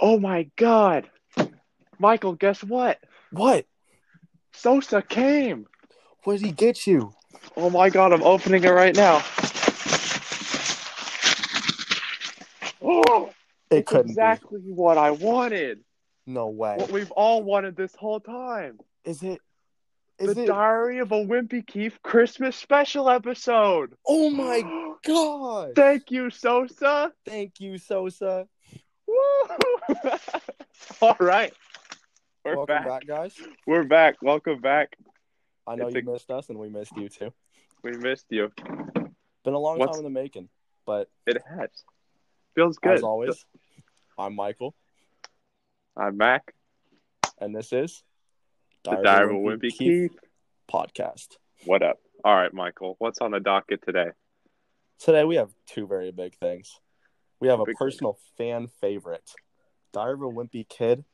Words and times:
Oh 0.00 0.18
my 0.18 0.48
god. 0.56 1.08
Michael, 1.98 2.34
guess 2.34 2.62
what? 2.62 2.98
What? 3.32 3.66
Sosa 4.52 5.02
came. 5.02 5.66
What 6.24 6.38
did 6.38 6.46
he 6.46 6.52
get 6.52 6.86
you? 6.86 7.12
Oh 7.56 7.70
my 7.70 7.90
god, 7.90 8.12
I'm 8.12 8.22
opening 8.22 8.62
it 8.64 8.68
right 8.70 8.94
now. 8.94 9.22
Oh, 12.82 13.30
It 13.70 13.84
couldn't 13.86 14.10
exactly 14.10 14.60
what 14.60 14.96
I 14.96 15.10
wanted. 15.10 15.80
No 16.26 16.48
way. 16.48 16.76
What 16.78 16.90
we've 16.90 17.10
all 17.10 17.42
wanted 17.42 17.76
this 17.76 17.94
whole 17.94 18.20
time. 18.20 18.78
Is 19.04 19.22
it? 19.22 19.40
Is 20.18 20.30
it 20.30 20.34
the 20.36 20.42
it? 20.44 20.46
Diary 20.46 20.98
of 20.98 21.12
a 21.12 21.16
Wimpy 21.24 21.66
Keith 21.66 21.98
Christmas 22.02 22.56
special 22.56 23.08
episode. 23.10 23.94
oh 24.06 24.30
my 24.30 24.62
god! 25.04 25.72
Thank 25.76 26.10
you, 26.10 26.30
Sosa. 26.30 27.12
Thank 27.26 27.60
you, 27.60 27.78
Sosa. 27.78 28.46
Woo! 29.08 29.16
all 31.02 31.16
right. 31.18 31.52
We're 32.44 32.56
Welcome 32.56 32.66
back. 32.76 32.86
back. 32.86 33.06
guys. 33.06 33.34
We're 33.66 33.84
back. 33.84 34.16
Welcome 34.22 34.60
back. 34.60 34.96
I 35.66 35.74
know 35.76 35.86
It's 35.86 35.96
you 35.96 36.02
a- 36.02 36.12
missed 36.12 36.30
us, 36.30 36.48
and 36.50 36.58
we 36.58 36.68
missed 36.68 36.96
you 36.96 37.08
too. 37.08 37.32
We 37.82 37.92
missed 37.92 38.26
you. 38.30 38.50
Been 39.44 39.54
a 39.54 39.58
long 39.58 39.78
What's- 39.78 39.92
time 39.96 40.04
in 40.06 40.12
the 40.12 40.20
making, 40.20 40.48
but 40.86 41.08
It 41.26 41.42
has. 41.48 41.70
Feels 42.54 42.78
good. 42.78 42.92
as 42.94 43.02
always, 43.02 43.44
I'm 44.18 44.34
Michael, 44.34 44.74
I'm 45.96 46.16
Mac. 46.16 46.54
and 47.40 47.54
this 47.54 47.72
is 47.72 48.02
The 48.84 48.96
Diary 48.96 49.36
of 49.36 49.42
Wimpy 49.42 49.70
Keith. 49.70 50.16
podcast. 50.70 51.36
What 51.66 51.82
up? 51.82 51.98
All 52.24 52.34
right, 52.34 52.52
Michael. 52.52 52.96
What's 52.98 53.20
on 53.20 53.30
the 53.30 53.38
docket 53.40 53.82
today? 53.84 54.08
Today 54.98 55.22
we 55.24 55.36
have 55.36 55.50
two 55.66 55.86
very 55.86 56.10
big 56.10 56.34
things. 56.38 56.80
We 57.40 57.48
have 57.48 57.60
a 57.60 57.64
personal 57.66 58.18
fan 58.36 58.68
favorite, 58.80 59.30
Diary 59.92 60.14
of 60.14 60.22
a 60.22 60.24
Wimpy 60.28 60.68
Kid, 60.68 61.04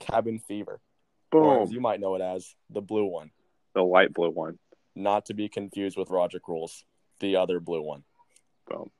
Cabin 0.00 0.38
Fever, 0.38 0.80
Boom. 1.30 1.68
you 1.70 1.80
might 1.80 2.00
know 2.00 2.14
it 2.14 2.22
as 2.22 2.54
the 2.70 2.80
blue 2.80 3.04
one, 3.04 3.30
The 3.74 3.82
light 3.82 4.12
blue 4.14 4.30
one. 4.30 4.58
not 4.94 5.26
to 5.26 5.34
be 5.34 5.48
confused 5.48 5.96
with 5.98 6.08
Rodrick 6.08 6.48
Rules, 6.48 6.84
the 7.20 7.36
other 7.36 7.60
blue 7.60 7.82
one. 7.82 8.04
Boom. 8.66 8.90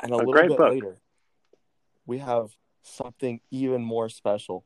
And 0.00 0.12
a, 0.12 0.16
A 0.16 0.18
little 0.18 0.32
bit 0.34 0.48
book. 0.56 0.70
later, 0.70 0.98
we 2.06 2.18
have 2.18 2.50
something 2.82 3.40
even 3.50 3.82
more 3.82 4.08
special. 4.08 4.64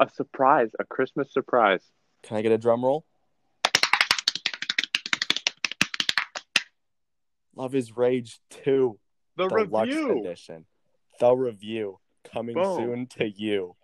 A 0.00 0.08
surprise. 0.08 0.70
A 0.80 0.84
Christmas 0.84 1.32
surprise. 1.32 1.82
Can 2.22 2.36
I 2.36 2.42
get 2.42 2.52
a 2.52 2.58
drum 2.58 2.84
roll? 2.84 3.04
Love 7.56 7.74
is 7.74 7.96
Rage 7.96 8.40
2, 8.64 8.98
The 9.36 9.48
Deluxe 9.48 9.88
review. 9.88 10.20
Edition. 10.20 10.66
The 11.20 11.32
review 11.34 11.98
coming 12.32 12.54
Boom. 12.54 12.76
soon 12.76 13.06
to 13.18 13.28
you. 13.28 13.76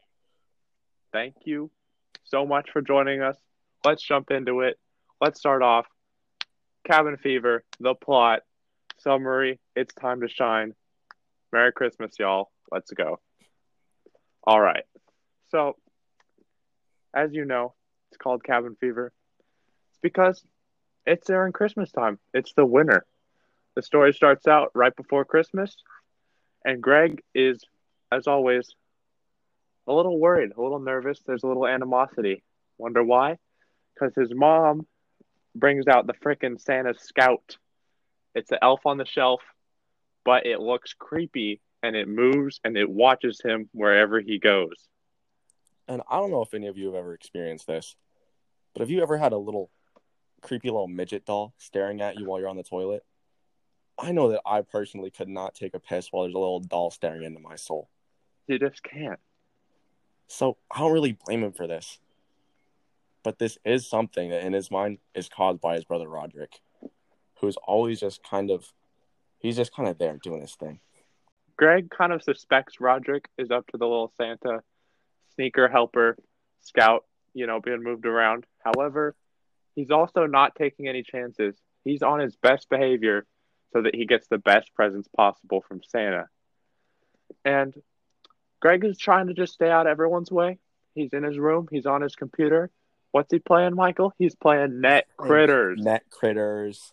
Thank 1.12 1.34
you 1.44 1.70
so 2.24 2.46
much 2.46 2.70
for 2.72 2.82
joining 2.82 3.22
us. 3.22 3.36
Let's 3.84 4.02
jump 4.02 4.30
into 4.30 4.60
it. 4.60 4.78
Let's 5.20 5.38
start 5.38 5.62
off. 5.62 5.86
Cabin 6.84 7.16
Fever, 7.16 7.64
the 7.78 7.94
plot, 7.94 8.40
summary. 8.98 9.58
It's 9.76 9.94
time 9.94 10.20
to 10.22 10.28
shine. 10.28 10.74
Merry 11.52 11.72
Christmas, 11.72 12.14
y'all. 12.18 12.50
Let's 12.70 12.90
go. 12.92 13.20
All 14.44 14.60
right. 14.60 14.84
So, 15.50 15.76
as 17.14 17.32
you 17.32 17.44
know, 17.44 17.74
it's 18.10 18.18
called 18.18 18.44
Cabin 18.44 18.76
Fever. 18.80 19.12
It's 19.90 19.98
because 20.02 20.42
it's 21.06 21.26
there 21.26 21.46
in 21.46 21.52
Christmas 21.52 21.90
time. 21.90 22.18
It's 22.32 22.52
the 22.54 22.64
winter. 22.64 23.04
The 23.74 23.82
story 23.82 24.12
starts 24.12 24.46
out 24.46 24.70
right 24.74 24.94
before 24.94 25.24
Christmas, 25.24 25.76
and 26.64 26.82
Greg 26.82 27.22
is, 27.34 27.62
as 28.12 28.26
always, 28.26 28.74
a 29.86 29.92
little 29.92 30.18
worried, 30.18 30.52
a 30.56 30.62
little 30.62 30.78
nervous. 30.78 31.20
There's 31.26 31.42
a 31.42 31.46
little 31.46 31.66
animosity. 31.66 32.42
Wonder 32.78 33.02
why? 33.02 33.38
Because 33.94 34.14
his 34.14 34.32
mom 34.34 34.86
brings 35.54 35.86
out 35.88 36.06
the 36.06 36.14
frickin' 36.14 36.60
Santa 36.60 36.94
Scout. 36.98 37.56
It's 38.34 38.52
an 38.52 38.58
elf 38.62 38.86
on 38.86 38.98
the 38.98 39.06
shelf, 39.06 39.40
but 40.24 40.46
it 40.46 40.60
looks 40.60 40.94
creepy 40.94 41.60
and 41.82 41.96
it 41.96 42.08
moves 42.08 42.60
and 42.64 42.76
it 42.76 42.88
watches 42.88 43.40
him 43.42 43.68
wherever 43.72 44.20
he 44.20 44.38
goes. 44.38 44.88
And 45.88 46.02
I 46.08 46.18
don't 46.18 46.30
know 46.30 46.42
if 46.42 46.54
any 46.54 46.68
of 46.68 46.78
you 46.78 46.86
have 46.86 46.94
ever 46.94 47.14
experienced 47.14 47.66
this, 47.66 47.96
but 48.72 48.80
have 48.80 48.90
you 48.90 49.02
ever 49.02 49.16
had 49.16 49.32
a 49.32 49.38
little 49.38 49.70
creepy 50.40 50.70
little 50.70 50.88
midget 50.88 51.26
doll 51.26 51.52
staring 51.58 52.00
at 52.00 52.18
you 52.18 52.26
while 52.26 52.38
you're 52.38 52.48
on 52.48 52.56
the 52.56 52.62
toilet? 52.62 53.04
I 54.02 54.12
know 54.12 54.30
that 54.30 54.40
I 54.46 54.62
personally 54.62 55.10
could 55.10 55.28
not 55.28 55.54
take 55.54 55.74
a 55.74 55.78
piss 55.78 56.08
while 56.10 56.24
there's 56.24 56.34
a 56.34 56.38
little 56.38 56.60
doll 56.60 56.90
staring 56.90 57.22
into 57.22 57.40
my 57.40 57.56
soul. 57.56 57.90
You 58.46 58.58
just 58.58 58.82
can't. 58.82 59.20
So 60.26 60.56
I 60.70 60.78
don't 60.78 60.92
really 60.92 61.18
blame 61.26 61.44
him 61.44 61.52
for 61.52 61.66
this. 61.66 61.98
But 63.22 63.38
this 63.38 63.58
is 63.64 63.88
something 63.88 64.30
that 64.30 64.44
in 64.44 64.54
his 64.54 64.70
mind 64.70 64.98
is 65.14 65.28
caused 65.28 65.60
by 65.60 65.74
his 65.74 65.84
brother 65.84 66.06
Rodrick, 66.06 66.60
who's 67.40 67.56
always 67.58 68.00
just 68.00 68.22
kind 68.22 68.50
of 68.50 68.72
he's 69.38 69.56
just 69.56 69.74
kind 69.74 69.88
of 69.88 69.98
there 69.98 70.16
doing 70.22 70.40
his 70.40 70.54
thing. 70.54 70.80
Greg 71.56 71.90
kind 71.90 72.12
of 72.12 72.22
suspects 72.22 72.76
Rodrick 72.80 73.26
is 73.36 73.50
up 73.50 73.66
to 73.68 73.76
the 73.76 73.84
little 73.84 74.12
Santa 74.16 74.62
sneaker 75.34 75.68
helper 75.68 76.16
scout, 76.62 77.04
you 77.34 77.46
know, 77.46 77.60
being 77.60 77.82
moved 77.82 78.06
around. 78.06 78.46
However, 78.64 79.14
he's 79.74 79.90
also 79.90 80.24
not 80.24 80.54
taking 80.54 80.88
any 80.88 81.02
chances. 81.02 81.54
He's 81.84 82.02
on 82.02 82.20
his 82.20 82.36
best 82.36 82.70
behavior 82.70 83.26
so 83.72 83.82
that 83.82 83.94
he 83.94 84.06
gets 84.06 84.26
the 84.28 84.38
best 84.38 84.72
presents 84.74 85.08
possible 85.16 85.62
from 85.66 85.80
Santa. 85.88 86.28
And 87.44 87.74
Greg 88.60 88.84
is 88.84 88.98
trying 88.98 89.28
to 89.28 89.34
just 89.34 89.54
stay 89.54 89.70
out 89.70 89.86
of 89.86 89.90
everyone's 89.90 90.30
way. 90.30 90.58
He's 90.94 91.12
in 91.12 91.22
his 91.22 91.38
room, 91.38 91.68
he's 91.70 91.86
on 91.86 92.02
his 92.02 92.14
computer. 92.16 92.70
What's 93.12 93.32
he 93.32 93.38
playing, 93.40 93.74
Michael? 93.74 94.12
He's 94.18 94.34
playing 94.36 94.80
Net 94.80 95.06
Critters. 95.16 95.80
Net 95.82 96.04
critters. 96.10 96.92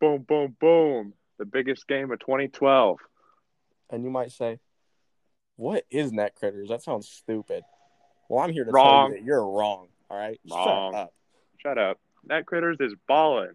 Boom, 0.00 0.22
boom, 0.22 0.56
boom. 0.60 1.14
The 1.38 1.46
biggest 1.46 1.86
game 1.88 2.10
of 2.12 2.18
2012. 2.20 2.98
And 3.90 4.04
you 4.04 4.10
might 4.10 4.32
say, 4.32 4.58
What 5.56 5.84
is 5.90 6.12
net 6.12 6.34
critters? 6.34 6.68
That 6.68 6.82
sounds 6.82 7.08
stupid. 7.08 7.62
Well, 8.28 8.42
I'm 8.44 8.52
here 8.52 8.64
to 8.64 8.70
Wrong. 8.70 9.08
tell 9.10 9.16
you 9.16 9.20
that 9.22 9.26
you're 9.26 9.46
wrong. 9.46 9.88
All 10.10 10.18
right. 10.18 10.38
Wrong. 10.50 10.92
Shut 10.92 11.00
up. 11.00 11.14
Shut 11.58 11.78
up. 11.78 11.98
Net 12.26 12.46
Critters 12.46 12.78
is 12.80 12.94
balling. 13.08 13.52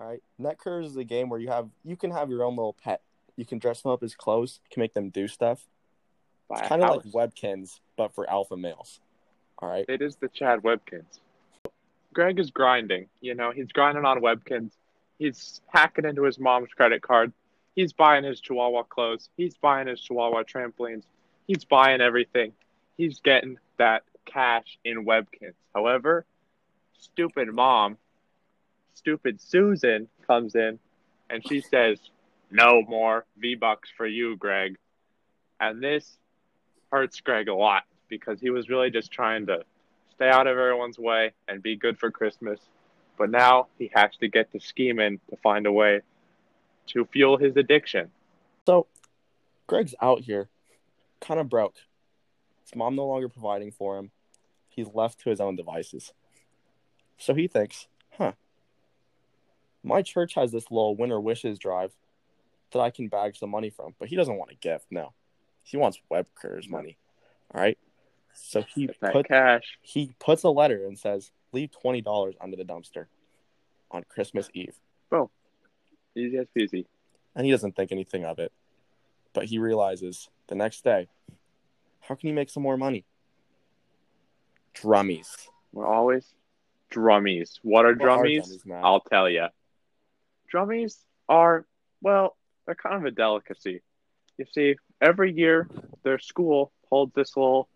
All 0.00 0.06
right. 0.06 0.22
Net 0.38 0.58
critters 0.58 0.86
is 0.86 0.96
a 0.96 1.04
game 1.04 1.28
where 1.28 1.40
you 1.40 1.48
have 1.48 1.68
you 1.84 1.96
can 1.96 2.10
have 2.10 2.30
your 2.30 2.44
own 2.44 2.56
little 2.56 2.76
pet. 2.82 3.02
You 3.36 3.44
can 3.44 3.58
dress 3.58 3.82
them 3.82 3.92
up 3.92 4.02
as 4.02 4.14
clothes, 4.14 4.60
you 4.64 4.74
can 4.74 4.80
make 4.80 4.94
them 4.94 5.10
do 5.10 5.28
stuff. 5.28 5.64
By 6.48 6.60
It's 6.60 6.68
kind 6.68 6.82
of 6.82 6.96
like 6.96 7.04
Webkinz, 7.04 7.80
but 7.96 8.14
for 8.14 8.28
alpha 8.28 8.56
males. 8.56 9.00
All 9.58 9.68
right. 9.68 9.84
It 9.88 10.02
is 10.02 10.16
the 10.16 10.28
Chad 10.28 10.60
Webkinz. 10.60 11.20
Greg 12.12 12.38
is 12.38 12.50
grinding. 12.50 13.06
You 13.20 13.34
know, 13.34 13.50
he's 13.50 13.70
grinding 13.70 14.04
on 14.04 14.20
Webkinz. 14.20 14.70
He's 15.18 15.60
hacking 15.68 16.04
into 16.04 16.22
his 16.22 16.38
mom's 16.38 16.70
credit 16.70 17.02
card. 17.02 17.32
He's 17.74 17.92
buying 17.92 18.24
his 18.24 18.40
Chihuahua 18.40 18.84
clothes. 18.84 19.28
He's 19.36 19.56
buying 19.56 19.86
his 19.86 20.00
Chihuahua 20.00 20.42
trampolines. 20.44 21.04
He's 21.46 21.64
buying 21.64 22.00
everything. 22.00 22.52
He's 22.96 23.20
getting 23.20 23.58
that 23.76 24.02
cash 24.24 24.78
in 24.84 25.04
Webkinz. 25.04 25.54
However, 25.74 26.24
stupid 26.98 27.52
mom, 27.52 27.98
stupid 28.98 29.40
Susan 29.40 30.08
comes 30.26 30.54
in 30.54 30.78
and 31.30 31.46
she 31.46 31.60
says, 31.60 31.98
No 32.50 32.82
more 32.82 33.24
V 33.38 33.54
Bucks 33.54 33.88
for 33.96 34.06
you, 34.06 34.36
Greg. 34.36 34.76
And 35.60 35.82
this 35.82 36.18
hurts 36.90 37.20
Greg 37.20 37.48
a 37.48 37.54
lot 37.54 37.84
because 38.08 38.40
he 38.40 38.50
was 38.50 38.68
really 38.68 38.90
just 38.90 39.10
trying 39.10 39.46
to 39.46 39.62
stay 40.14 40.28
out 40.28 40.46
of 40.46 40.58
everyone's 40.58 40.98
way 40.98 41.32
and 41.46 41.62
be 41.62 41.76
good 41.76 41.98
for 41.98 42.10
Christmas. 42.10 42.58
But 43.16 43.30
now 43.30 43.68
he 43.78 43.90
has 43.94 44.10
to 44.20 44.28
get 44.28 44.52
to 44.52 44.60
scheming 44.60 45.20
to 45.30 45.36
find 45.36 45.66
a 45.66 45.72
way 45.72 46.00
to 46.88 47.04
fuel 47.06 47.36
his 47.36 47.56
addiction. 47.56 48.10
So, 48.66 48.86
Greg's 49.66 49.94
out 50.00 50.20
here, 50.20 50.48
kind 51.20 51.40
of 51.40 51.48
broke. 51.48 51.76
His 52.64 52.76
mom 52.76 52.96
no 52.96 53.06
longer 53.06 53.28
providing 53.28 53.70
for 53.70 53.98
him. 53.98 54.10
He's 54.68 54.88
left 54.94 55.20
to 55.20 55.30
his 55.30 55.40
own 55.40 55.56
devices. 55.56 56.12
So 57.16 57.34
he 57.34 57.48
thinks, 57.48 57.88
huh, 58.16 58.32
my 59.82 60.02
church 60.02 60.34
has 60.34 60.52
this 60.52 60.70
little 60.70 60.96
winter 60.96 61.20
wishes 61.20 61.58
drive 61.58 61.92
that 62.72 62.80
I 62.80 62.90
can 62.90 63.08
bag 63.08 63.36
some 63.36 63.50
money 63.50 63.70
from. 63.70 63.94
But 63.98 64.08
he 64.08 64.16
doesn't 64.16 64.36
want 64.36 64.50
a 64.50 64.54
gift, 64.56 64.86
no. 64.90 65.12
He 65.62 65.76
wants 65.76 66.00
web 66.10 66.26
critters 66.34 66.68
money. 66.68 66.96
All 67.54 67.60
right. 67.60 67.78
So 68.34 68.62
he 68.62 68.88
put 68.88 69.28
cash. 69.28 69.78
he 69.82 70.14
puts 70.18 70.42
a 70.44 70.50
letter 70.50 70.84
and 70.86 70.98
says, 70.98 71.30
leave 71.52 71.70
twenty 71.72 72.00
dollars 72.00 72.34
under 72.40 72.56
the 72.56 72.64
dumpster 72.64 73.06
on 73.90 74.04
Christmas 74.08 74.48
Eve. 74.54 74.74
Well. 75.10 75.30
Easy 76.16 76.36
as 76.38 76.46
peasy. 76.56 76.84
and 77.36 77.44
he 77.46 77.52
doesn't 77.52 77.76
think 77.76 77.92
anything 77.92 78.24
of 78.24 78.38
it. 78.38 78.52
But 79.34 79.44
he 79.44 79.58
realizes 79.58 80.28
the 80.48 80.54
next 80.56 80.82
day, 80.84 81.08
how 82.00 82.14
can 82.16 82.28
he 82.28 82.32
make 82.34 82.50
some 82.50 82.62
more 82.62 82.76
money? 82.76 83.04
Drummies. 84.74 85.48
We're 85.72 85.86
always 85.86 86.34
drummies. 86.90 87.58
What 87.62 87.84
are 87.84 87.94
What 87.94 88.02
are 88.08 88.18
drummies? 88.24 88.64
drummies, 88.66 88.80
I'll 88.82 89.00
tell 89.00 89.28
you. 89.28 89.46
Drummies 90.52 90.96
are, 91.28 91.66
well, 92.00 92.36
they're 92.66 92.74
kind 92.74 92.96
of 92.96 93.04
a 93.04 93.10
delicacy. 93.10 93.82
You 94.36 94.46
see, 94.52 94.76
every 95.00 95.32
year 95.32 95.68
their 96.04 96.18
school 96.18 96.72
holds 96.88 97.14
this 97.14 97.36
little 97.36 97.68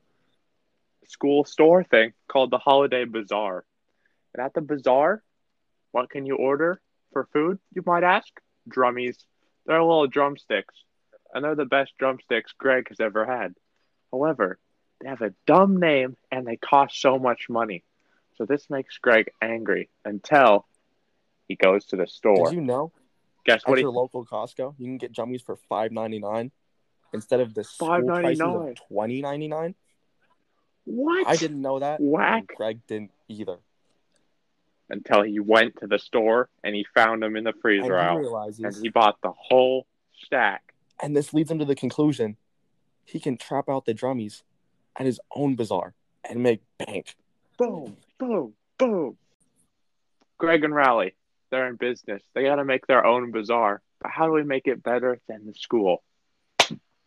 school 1.06 1.44
store 1.44 1.84
thing 1.84 2.12
called 2.28 2.50
the 2.50 2.58
Holiday 2.58 3.04
Bazaar. 3.04 3.64
And 4.34 4.44
at 4.44 4.54
the 4.54 4.60
bazaar, 4.60 5.22
what 5.90 6.10
can 6.10 6.24
you 6.24 6.36
order 6.36 6.80
for 7.12 7.28
food, 7.32 7.58
you 7.74 7.82
might 7.84 8.04
ask? 8.04 8.28
Drummies. 8.68 9.16
They're 9.66 9.82
little 9.82 10.06
drumsticks, 10.06 10.74
and 11.32 11.44
they're 11.44 11.54
the 11.54 11.64
best 11.64 11.92
drumsticks 11.98 12.52
Greg 12.58 12.88
has 12.88 13.00
ever 13.00 13.26
had. 13.26 13.54
However, 14.10 14.58
they 15.00 15.08
have 15.08 15.20
a 15.20 15.34
dumb 15.46 15.78
name 15.78 16.16
and 16.30 16.46
they 16.46 16.56
cost 16.56 17.00
so 17.00 17.18
much 17.18 17.48
money. 17.48 17.84
So 18.36 18.46
this 18.46 18.70
makes 18.70 18.98
Greg 18.98 19.30
angry 19.40 19.90
until 20.04 20.66
he 21.52 21.56
goes 21.56 21.84
to 21.86 21.96
the 21.96 22.06
store. 22.06 22.46
Did 22.48 22.54
you 22.54 22.60
know 22.62 22.92
Guess 23.44 23.62
at 23.64 23.68
what? 23.68 23.78
He, 23.78 23.82
your 23.82 23.90
local 23.92 24.24
Costco 24.24 24.74
you 24.78 24.86
can 24.86 24.96
get 24.98 25.12
drummies 25.12 25.44
for 25.44 25.56
five 25.68 25.92
ninety 25.92 26.18
nine 26.18 26.50
instead 27.12 27.40
of 27.40 27.52
the 27.54 27.62
school 27.64 27.88
prices 27.88 28.40
of 28.40 28.46
$5.99. 28.46 28.76
twenty 28.88 29.20
ninety 29.22 29.48
nine? 29.48 29.74
what? 30.84 31.26
I 31.28 31.36
didn't 31.36 31.60
know 31.60 31.78
that. 31.80 32.00
and 32.00 32.08
Whack. 32.10 32.44
Greg 32.56 32.80
didn't 32.86 33.10
either. 33.28 33.58
Until 34.90 35.22
he 35.22 35.38
went 35.40 35.74
to 35.80 35.86
the 35.86 35.98
store 35.98 36.48
and 36.64 36.74
he 36.74 36.84
found 36.94 37.22
them 37.22 37.36
in 37.36 37.44
the 37.44 37.50
And 37.52 37.60
freezer 37.62 37.96
he 37.98 38.04
aisle. 38.04 38.18
realizes, 38.18 38.64
And 38.64 38.74
he 38.84 38.88
bought 38.88 39.16
the 39.22 39.32
whole 39.36 39.86
stack. 40.24 40.74
and 41.02 41.16
this 41.16 41.32
leads 41.34 41.50
him 41.50 41.58
to 41.58 41.64
the 41.64 41.74
conclusion 41.74 42.36
he 43.04 43.18
can 43.20 43.36
trap 43.36 43.68
out 43.68 43.84
the 43.84 43.94
drummies 43.94 44.42
at 44.96 45.06
his 45.06 45.20
own 45.34 45.54
bazaar 45.56 45.94
and 46.28 46.42
make 46.42 46.60
bank. 46.78 47.14
Boom, 47.58 47.96
boom, 48.18 48.54
boom. 48.78 49.16
Greg 50.38 50.64
and 50.64 50.74
Rowley, 50.74 51.14
they're 51.52 51.68
in 51.68 51.76
business. 51.76 52.22
They 52.34 52.42
got 52.42 52.56
to 52.56 52.64
make 52.64 52.88
their 52.88 53.06
own 53.06 53.30
bazaar. 53.30 53.80
But 54.00 54.10
how 54.10 54.26
do 54.26 54.32
we 54.32 54.42
make 54.42 54.66
it 54.66 54.82
better 54.82 55.20
than 55.28 55.46
the 55.46 55.54
school? 55.54 56.02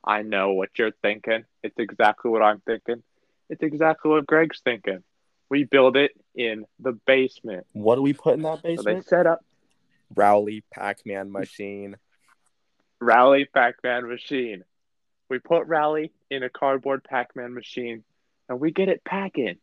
I 0.06 0.22
know 0.22 0.54
what 0.54 0.70
you're 0.78 0.92
thinking. 1.02 1.44
It's 1.64 1.78
exactly 1.78 2.32
what 2.32 2.44
I'm 2.44 2.62
thinking. 2.62 3.04
It's 3.50 3.64
exactly 3.64 4.12
what 4.12 4.26
Greg's 4.26 4.62
thinking. 4.64 5.04
We 5.50 5.64
build 5.66 5.98
it 5.98 6.12
in 6.36 6.66
the 6.80 6.94
basement. 7.06 7.66
What 7.74 7.96
do 7.96 8.04
we 8.04 8.14
put 8.14 8.36
in 8.36 8.44
that 8.44 8.60
So 8.60 8.62
they 8.64 8.76
basement? 8.76 9.08
set 9.08 9.28
up 9.28 9.44
Rowley 10.16 10.64
Pac-Man 10.72 11.32
machine. 11.32 11.98
Rowley 13.02 13.46
Pac-Man 13.46 14.08
machine. 14.08 14.64
We 15.30 15.40
put 15.40 15.66
Rowley 15.66 16.12
in 16.30 16.44
a 16.44 16.50
cardboard 16.50 17.04
Pac-Man 17.04 17.54
machine, 17.54 18.04
and 18.48 18.60
we 18.60 18.72
get 18.72 18.90
it 18.90 19.04
packing. 19.04 19.58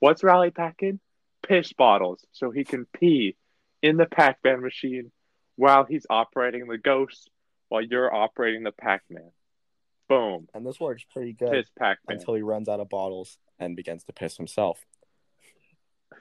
What's 0.00 0.24
Rowley 0.24 0.50
packing? 0.50 0.98
Piss 1.46 1.72
bottles, 1.72 2.24
so 2.32 2.50
he 2.50 2.64
can 2.64 2.86
pee 2.86 3.36
in 3.82 3.96
the 3.96 4.06
Pac-Man 4.06 4.60
machine 4.62 5.10
while 5.56 5.84
he's 5.84 6.06
operating 6.10 6.66
the 6.66 6.78
ghost, 6.78 7.30
while 7.68 7.82
you're 7.82 8.12
operating 8.14 8.62
the 8.62 8.72
Pac-Man. 8.72 9.30
Boom, 10.08 10.48
And 10.54 10.66
this 10.66 10.80
works 10.80 11.04
pretty 11.12 11.32
good 11.32 11.52
piss 11.52 11.70
Pac-Man. 11.78 12.18
until 12.18 12.34
he 12.34 12.42
runs 12.42 12.68
out 12.68 12.80
of 12.80 12.88
bottles 12.88 13.38
and 13.58 13.76
begins 13.76 14.02
to 14.04 14.12
piss 14.12 14.36
himself, 14.36 14.84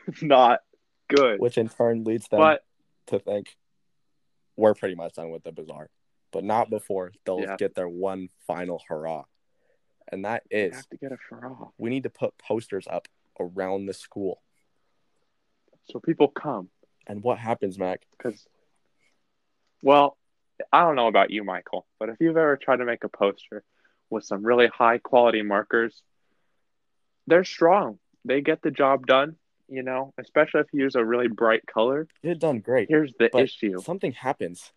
Not 0.22 0.60
good, 1.08 1.40
which 1.40 1.58
in 1.58 1.70
turn 1.70 2.04
leads 2.04 2.28
them 2.28 2.40
but 2.40 2.64
to 3.08 3.20
think 3.20 3.56
we're 4.56 4.74
pretty 4.76 4.94
much 4.96 5.14
done 5.14 5.32
with 5.32 5.44
the 5.44 5.52
bazaar, 5.52 5.90
but 6.32 6.44
not 6.44 6.70
before 6.70 7.12
they'll 7.26 7.40
Yeah. 7.42 7.56
get 7.58 7.74
their 7.76 7.90
one 7.90 8.30
final 8.46 8.82
hurrah. 8.88 9.24
And 10.12 10.26
that 10.26 10.44
is 10.52 10.72
is 10.72 10.76
have 10.76 10.90
to 10.90 10.98
get 10.98 11.12
a 11.12 11.18
Farah 11.34 11.72
we 11.78 11.90
need 11.90 12.04
to 12.04 12.10
put 12.10 12.38
posters 12.38 12.88
up 12.90 13.08
around 13.40 13.86
the 13.88 13.94
school. 13.94 14.42
so 15.92 16.00
people 16.00 16.28
come. 16.28 16.70
And 17.10 17.24
what 17.24 17.40
happens, 17.40 17.78
Mac? 17.80 18.02
Because, 18.16 18.48
well, 19.82 20.16
I 20.72 20.82
don't 20.82 20.96
know 20.96 21.08
about 21.08 21.32
you, 21.32 21.44
Michael, 21.44 21.88
but 22.00 22.10
if 22.10 22.18
you've 22.20 22.38
ever 22.38 22.56
tried 22.56 22.78
to 22.78 22.86
make 22.86 23.04
a 23.04 23.10
poster 23.10 23.64
with 24.12 24.24
some 24.24 24.46
really 24.46 24.68
high 24.68 25.00
quality 25.00 25.42
markers, 25.42 26.02
they're 27.26 27.44
strong. 27.44 27.98
They 28.26 28.42
get 28.42 28.62
the 28.62 28.70
job 28.72 29.08
done, 29.08 29.38
you 29.68 29.82
know, 29.82 30.14
especially 30.20 30.62
if 30.62 30.68
you 30.72 30.84
use 30.84 30.96
a 30.96 31.04
really 31.04 31.28
bright 31.28 31.66
color. 31.66 32.08
You 32.22 32.30
did 32.30 32.40
done 32.40 32.60
great. 32.60 32.90
Here's 32.90 33.14
the 33.18 33.36
issue 33.36 33.80
Something 33.82 34.12
happens. 34.12 34.72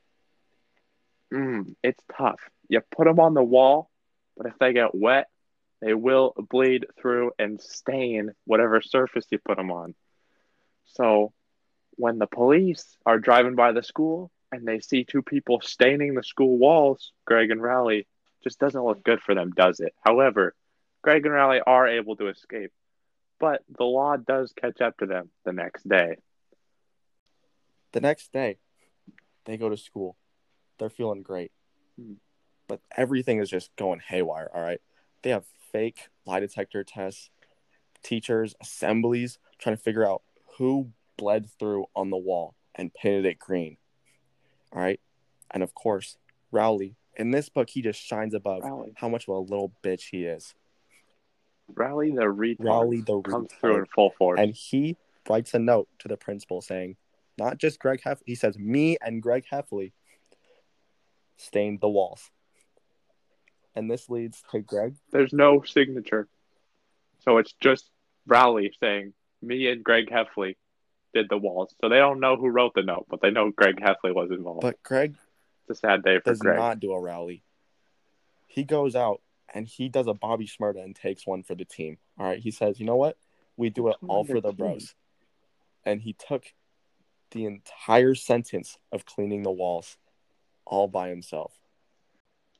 mm, 1.32 1.74
it's 1.82 2.02
tough. 2.16 2.40
You 2.68 2.80
put 2.96 3.04
them 3.04 3.20
on 3.20 3.34
the 3.34 3.42
wall, 3.42 3.90
but 4.38 4.46
if 4.46 4.54
they 4.58 4.72
get 4.72 4.94
wet, 4.94 5.28
they 5.82 5.92
will 5.92 6.32
bleed 6.48 6.86
through 6.98 7.32
and 7.38 7.60
stain 7.60 8.30
whatever 8.46 8.80
surface 8.80 9.26
you 9.30 9.38
put 9.38 9.58
them 9.58 9.70
on. 9.70 9.94
So 10.84 11.32
when 11.96 12.18
the 12.18 12.26
police 12.26 12.96
are 13.06 13.18
driving 13.18 13.54
by 13.54 13.72
the 13.72 13.82
school 13.82 14.30
and 14.50 14.66
they 14.66 14.80
see 14.80 15.04
two 15.04 15.22
people 15.22 15.60
staining 15.62 16.14
the 16.14 16.22
school 16.22 16.58
walls, 16.58 17.12
Greg 17.24 17.50
and 17.50 17.62
Rowley, 17.62 18.06
just 18.42 18.58
doesn't 18.58 18.84
look 18.84 19.02
good 19.02 19.20
for 19.20 19.34
them, 19.34 19.50
does 19.50 19.80
it? 19.80 19.94
However, 20.04 20.54
Greg 21.02 21.24
and 21.24 21.34
Rowley 21.34 21.60
are 21.60 21.86
able 21.88 22.16
to 22.16 22.28
escape, 22.28 22.72
but 23.40 23.62
the 23.76 23.84
law 23.84 24.16
does 24.16 24.52
catch 24.52 24.80
up 24.80 24.98
to 24.98 25.06
them 25.06 25.30
the 25.44 25.52
next 25.52 25.88
day. 25.88 26.16
The 27.92 28.00
next 28.00 28.32
day, 28.32 28.58
they 29.44 29.56
go 29.56 29.68
to 29.68 29.76
school. 29.76 30.16
They're 30.78 30.90
feeling 30.90 31.22
great. 31.22 31.52
Hmm. 31.98 32.14
But 32.68 32.80
everything 32.96 33.38
is 33.38 33.50
just 33.50 33.74
going 33.76 34.00
haywire, 34.00 34.50
all 34.54 34.62
right? 34.62 34.80
They 35.22 35.30
have 35.30 35.44
fake 35.72 36.08
lie 36.24 36.40
detector 36.40 36.84
tests, 36.84 37.30
teachers, 38.02 38.54
assemblies 38.60 39.38
trying 39.58 39.76
to 39.76 39.82
figure 39.82 40.06
out 40.06 40.22
who 40.58 40.92
bled 41.22 41.48
through 41.60 41.86
on 41.94 42.10
the 42.10 42.16
wall 42.16 42.56
and 42.74 42.92
painted 42.92 43.26
it 43.26 43.38
green. 43.38 43.76
All 44.72 44.82
right? 44.82 44.98
And 45.52 45.62
of 45.62 45.72
course, 45.72 46.16
Rowley, 46.50 46.96
in 47.16 47.30
this 47.30 47.48
book, 47.48 47.70
he 47.70 47.80
just 47.80 48.00
shines 48.00 48.34
above 48.34 48.64
Rowley. 48.64 48.92
how 48.96 49.08
much 49.08 49.28
of 49.28 49.36
a 49.36 49.38
little 49.38 49.72
bitch 49.84 50.08
he 50.10 50.24
is. 50.24 50.52
Rowley 51.72 52.10
the 52.10 52.22
retard 52.22 52.56
Rowley 52.58 53.00
the 53.02 53.20
comes 53.20 53.52
retard. 53.52 53.60
through 53.60 53.78
in 53.78 53.86
full 53.86 54.10
force. 54.18 54.40
And 54.40 54.52
he 54.52 54.96
writes 55.30 55.54
a 55.54 55.60
note 55.60 55.88
to 56.00 56.08
the 56.08 56.16
principal 56.16 56.60
saying, 56.60 56.96
not 57.38 57.58
just 57.58 57.78
Greg 57.78 58.00
Heffley, 58.04 58.22
he 58.26 58.34
says, 58.34 58.58
me 58.58 58.98
and 59.00 59.22
Greg 59.22 59.44
Heffley 59.50 59.92
stained 61.36 61.80
the 61.80 61.88
walls. 61.88 62.30
And 63.76 63.88
this 63.88 64.10
leads 64.10 64.42
to 64.50 64.58
Greg. 64.58 64.96
There's 65.12 65.32
no 65.32 65.62
signature. 65.62 66.26
So 67.20 67.38
it's 67.38 67.54
just 67.60 67.88
Rowley 68.26 68.72
saying, 68.80 69.12
me 69.40 69.68
and 69.68 69.84
Greg 69.84 70.10
Heffley 70.10 70.56
did 71.14 71.28
the 71.28 71.36
walls. 71.36 71.74
So 71.80 71.88
they 71.88 71.96
don't 71.96 72.20
know 72.20 72.36
who 72.36 72.48
wrote 72.48 72.74
the 72.74 72.82
note, 72.82 73.06
but 73.08 73.20
they 73.20 73.30
know 73.30 73.50
Greg 73.50 73.76
Heffley 73.80 74.14
was 74.14 74.30
involved. 74.30 74.62
But 74.62 74.82
Greg 74.82 75.16
it's 75.68 75.78
a 75.78 75.80
sad 75.80 76.02
day 76.02 76.18
for 76.18 76.30
does 76.30 76.40
Greg. 76.40 76.58
not 76.58 76.80
do 76.80 76.92
a 76.92 77.00
rally. 77.00 77.42
He 78.46 78.64
goes 78.64 78.94
out 78.96 79.20
and 79.54 79.66
he 79.66 79.88
does 79.88 80.06
a 80.06 80.14
Bobby 80.14 80.46
Shmurda 80.46 80.82
and 80.82 80.94
takes 80.94 81.26
one 81.26 81.42
for 81.42 81.54
the 81.54 81.64
team. 81.64 81.98
All 82.18 82.26
right. 82.26 82.38
He 82.38 82.50
says, 82.50 82.80
you 82.80 82.86
know 82.86 82.96
what? 82.96 83.16
We 83.56 83.70
do 83.70 83.88
it 83.88 83.96
all 84.06 84.24
for 84.24 84.34
the 84.34 84.40
the 84.40 84.48
team? 84.48 84.56
bros. 84.56 84.94
And 85.84 86.00
he 86.00 86.14
took 86.14 86.52
the 87.30 87.46
entire 87.46 88.14
sentence 88.14 88.78
of 88.92 89.06
cleaning 89.06 89.42
the 89.42 89.50
walls 89.50 89.96
all 90.64 90.88
by 90.88 91.08
himself. 91.08 91.52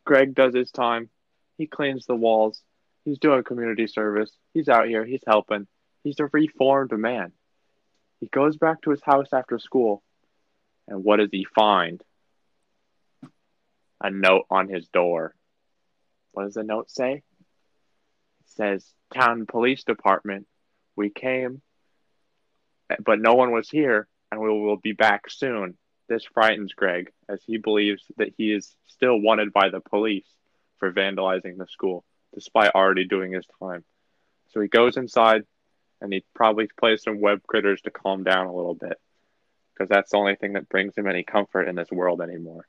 Greg 0.05 0.35
does 0.35 0.55
his 0.55 0.71
time. 0.71 1.09
He 1.59 1.67
cleans 1.67 2.07
the 2.07 2.17
walls. 2.17 2.63
He's 3.05 3.19
doing 3.19 3.43
community 3.45 3.87
service. 3.87 4.31
He's 4.55 4.69
out 4.69 4.89
here. 4.89 5.05
He's 5.05 5.23
helping. 5.27 5.67
He's 6.05 6.19
a 6.21 6.29
reformed 6.33 6.93
man. 6.93 7.33
He 8.23 8.29
goes 8.29 8.57
back 8.57 8.81
to 8.83 8.91
his 8.91 9.03
house 9.03 9.33
after 9.33 9.59
school. 9.59 10.01
And 10.87 11.03
what 11.03 11.17
does 11.17 11.31
he 11.33 11.45
find? 11.57 12.01
A 14.01 14.13
note 14.13 14.47
on 14.49 14.69
his 14.69 14.87
door. 14.87 15.35
What 16.31 16.45
does 16.45 16.55
the 16.55 16.63
note 16.63 16.89
say? 16.89 17.15
It 17.15 17.23
says, 18.47 18.87
Town 19.13 19.45
Police 19.47 19.83
Department, 19.83 20.47
we 20.95 21.11
came, 21.11 21.63
but 23.05 23.19
no 23.19 23.35
one 23.35 23.51
was 23.51 23.69
here, 23.69 24.07
and 24.31 24.41
we 24.41 24.51
will 24.51 24.77
be 24.77 24.93
back 24.93 25.29
soon. 25.29 25.77
This 26.09 26.25
frightens 26.33 26.75
Greg, 26.75 27.11
as 27.29 27.43
he 27.45 27.59
believes 27.59 28.05
that 28.19 28.35
he 28.39 28.53
is 28.53 28.73
still 28.87 29.21
wanted 29.21 29.53
by 29.53 29.69
the 29.69 29.81
police 29.81 30.29
for 30.79 30.93
vandalizing 30.93 31.59
the 31.59 31.67
school, 31.67 32.05
despite 32.33 32.71
already 32.77 33.05
doing 33.05 33.33
his 33.33 33.47
time. 33.59 33.83
So 34.51 34.61
he 34.61 34.69
goes 34.69 34.97
inside, 34.97 35.43
and 36.03 36.13
he 36.13 36.25
probably 36.35 36.69
plays 36.79 37.03
some 37.05 37.21
web 37.21 37.41
critters 37.47 37.81
to 37.83 37.91
calm 37.91 38.25
down 38.25 38.47
a 38.47 38.55
little 38.55 38.75
bit, 38.75 39.01
because 39.73 39.89
that's 39.89 40.11
the 40.11 40.17
only 40.17 40.35
thing 40.35 40.55
that 40.55 40.69
brings 40.69 40.97
him 40.97 41.07
any 41.07 41.23
comfort 41.23 41.69
in 41.69 41.77
this 41.77 41.91
world 41.91 42.21
anymore. 42.21 42.67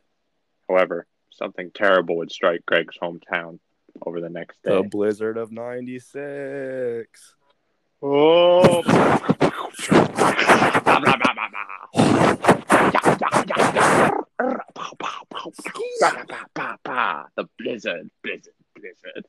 However, 0.69 1.07
something 1.31 1.71
terrible 1.73 2.17
would 2.17 2.31
strike 2.31 2.63
Greg's 2.65 2.97
hometown 3.01 3.59
over 4.05 4.21
the 4.21 4.29
next 4.29 4.61
day. 4.63 4.75
The 4.75 4.83
Blizzard 4.83 5.37
of 5.37 5.51
96. 5.51 7.35
Oh. 8.03 8.83
the 17.35 17.47
blizzard, 17.57 18.09
blizzard, 18.21 18.53
blizzard. 18.75 19.25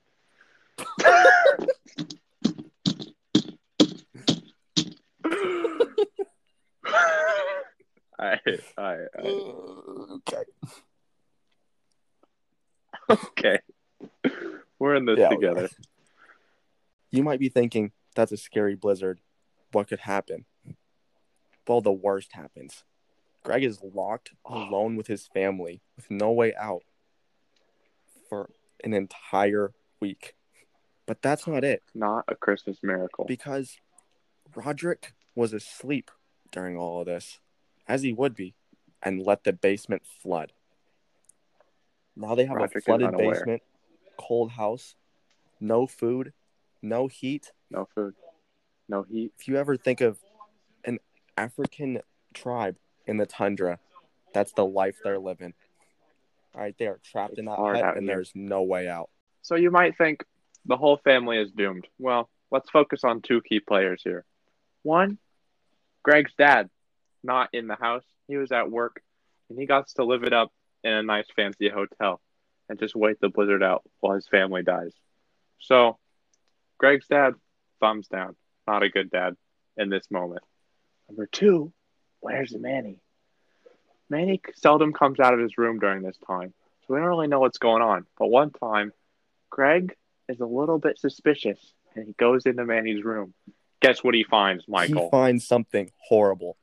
I, 8.18 8.38
I, 8.78 8.96
Okay. 9.18 10.44
okay. 13.10 13.58
We're 14.78 14.94
in 14.94 15.04
this 15.04 15.18
Yeah, 15.18 15.28
together. 15.30 15.68
You 17.10 17.22
might 17.22 17.40
be 17.40 17.48
thinking, 17.48 17.92
that's 18.14 18.32
a 18.32 18.36
scary 18.36 18.74
blizzard. 18.76 19.20
What 19.72 19.88
could 19.88 20.00
happen? 20.00 20.44
Well, 21.66 21.80
the 21.80 21.92
worst 21.92 22.32
happens. 22.34 22.84
Greg 23.42 23.64
is 23.64 23.80
locked 23.82 24.30
alone 24.44 24.96
with 24.96 25.06
his 25.06 25.26
family 25.26 25.82
with 25.96 26.10
no 26.10 26.32
way 26.32 26.54
out 26.54 26.82
for 28.28 28.50
an 28.82 28.94
entire 28.94 29.72
week. 30.00 30.34
But 31.06 31.20
that's 31.20 31.46
not 31.46 31.64
it 31.64 31.82
Not 31.94 32.24
a 32.28 32.34
Christmas 32.34 32.78
miracle. 32.82 33.26
because 33.26 33.76
Rodrick 34.54 35.12
was 35.34 35.52
asleep 35.52 36.10
during 36.50 36.76
all 36.76 37.00
of 37.00 37.06
this, 37.06 37.40
as 37.88 38.02
he 38.02 38.12
would 38.12 38.34
be, 38.34 38.54
and 39.02 39.24
let 39.24 39.44
the 39.44 39.52
basement 39.52 40.02
flood. 40.22 40.52
Now 42.16 42.34
they 42.34 42.44
have 42.46 42.56
Rodrick 42.56 42.76
a 42.76 42.80
flooded 42.80 43.16
basement, 43.16 43.62
cold 44.16 44.52
house, 44.52 44.94
no 45.60 45.86
food, 45.86 46.32
no 46.82 47.08
heat. 47.08 47.52
No 47.70 47.88
food. 47.94 48.14
No 48.88 49.02
heat. 49.02 49.32
If 49.38 49.48
you 49.48 49.56
ever 49.56 49.76
think 49.76 50.00
of 50.00 50.18
an 50.84 50.98
African 51.36 52.00
tribe 52.34 52.76
in 53.06 53.16
the 53.16 53.26
tundra, 53.26 53.78
that's 54.32 54.52
the 54.52 54.64
life 54.64 54.96
they're 55.02 55.18
living. 55.18 55.54
All 56.54 56.60
right, 56.60 56.74
they 56.78 56.86
are 56.86 57.00
trapped 57.02 57.32
It's 57.32 57.38
in 57.40 57.46
that 57.46 57.58
hut 57.58 57.96
and 57.96 58.04
here. 58.04 58.16
there's 58.16 58.32
no 58.34 58.62
way 58.62 58.88
out. 58.88 59.10
So 59.42 59.56
you 59.56 59.70
might 59.70 59.96
think 59.98 60.24
the 60.66 60.76
whole 60.76 60.98
family 60.98 61.38
is 61.38 61.50
doomed. 61.50 61.86
Well, 61.98 62.30
let's 62.50 62.70
focus 62.70 63.02
on 63.02 63.22
two 63.22 63.40
key 63.42 63.60
players 63.60 64.02
here. 64.04 64.24
One, 64.82 65.18
Greg's 66.04 66.34
dad, 66.36 66.70
not 67.24 67.48
in 67.52 67.66
the 67.66 67.74
house. 67.74 68.04
He 68.28 68.36
was 68.36 68.52
at 68.52 68.70
work, 68.70 69.02
and 69.48 69.58
he 69.58 69.66
got 69.66 69.88
to 69.88 70.04
live 70.04 70.22
it 70.22 70.32
up 70.32 70.52
in 70.84 70.92
a 70.92 71.02
nice 71.02 71.26
fancy 71.34 71.68
hotel 71.68 72.20
and 72.68 72.78
just 72.78 72.94
wait 72.94 73.20
the 73.20 73.28
blizzard 73.28 73.62
out 73.62 73.82
while 74.00 74.14
his 74.14 74.28
family 74.28 74.62
dies. 74.62 74.92
So, 75.58 75.98
Greg's 76.78 77.08
dad, 77.08 77.34
thumbs 77.80 78.06
down. 78.06 78.36
Not 78.66 78.82
a 78.82 78.88
good 78.88 79.10
dad 79.10 79.36
in 79.76 79.88
this 79.88 80.10
moment. 80.10 80.42
Number 81.08 81.26
two, 81.26 81.72
where's 82.20 82.54
Manny? 82.54 83.00
Manny 84.10 84.40
seldom 84.54 84.92
comes 84.92 85.20
out 85.20 85.34
of 85.34 85.40
his 85.40 85.58
room 85.58 85.78
during 85.78 86.02
this 86.02 86.18
time, 86.26 86.52
so 86.86 86.94
we 86.94 87.00
don't 87.00 87.08
really 87.08 87.26
know 87.26 87.40
what's 87.40 87.58
going 87.58 87.82
on. 87.82 88.06
But 88.18 88.28
one 88.28 88.50
time, 88.50 88.92
Greg 89.50 89.94
is 90.28 90.40
a 90.40 90.46
little 90.46 90.78
bit 90.78 90.98
suspicious 90.98 91.58
and 91.94 92.06
he 92.06 92.12
goes 92.12 92.46
into 92.46 92.64
Manny's 92.64 93.04
room. 93.04 93.34
Guess 93.80 94.02
what 94.02 94.14
he 94.14 94.24
finds, 94.24 94.64
Michael? 94.68 95.04
He 95.04 95.10
finds 95.10 95.46
something 95.46 95.90
horrible. 96.08 96.56